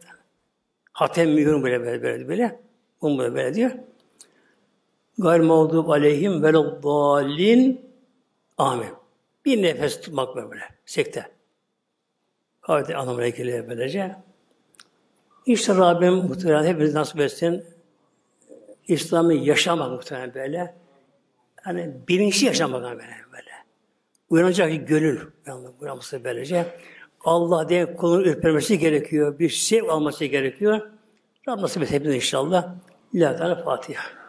[0.93, 2.61] Hatem mühür böyle böyle böyle böyle.
[3.03, 3.70] Bunu böyle böyle diyor.
[5.19, 7.81] Gayrı mağdub aleyhim veleddallin
[8.59, 9.06] amin.
[9.47, 11.27] Bir nefes tutmak böyle, sekte.
[12.60, 14.16] Kavati anlamına geliyor böylece.
[15.47, 17.64] İşte Rabbim muhtemelen hepimiz nasip etsin.
[18.89, 20.74] İslam'ı yaşamak muhtemelen böyle.
[21.62, 23.51] Hani bilinçli yaşamak böyle böyle.
[24.31, 25.20] Uyanacak bir gönül
[25.81, 26.66] uyanması böylece.
[27.24, 29.39] Allah diye kulun ürpermesi gerekiyor.
[29.39, 30.90] Bir şey alması gerekiyor.
[31.48, 32.74] Rabbim nasip et hepimiz inşallah.
[33.12, 34.26] İlahi Teala Fatiha.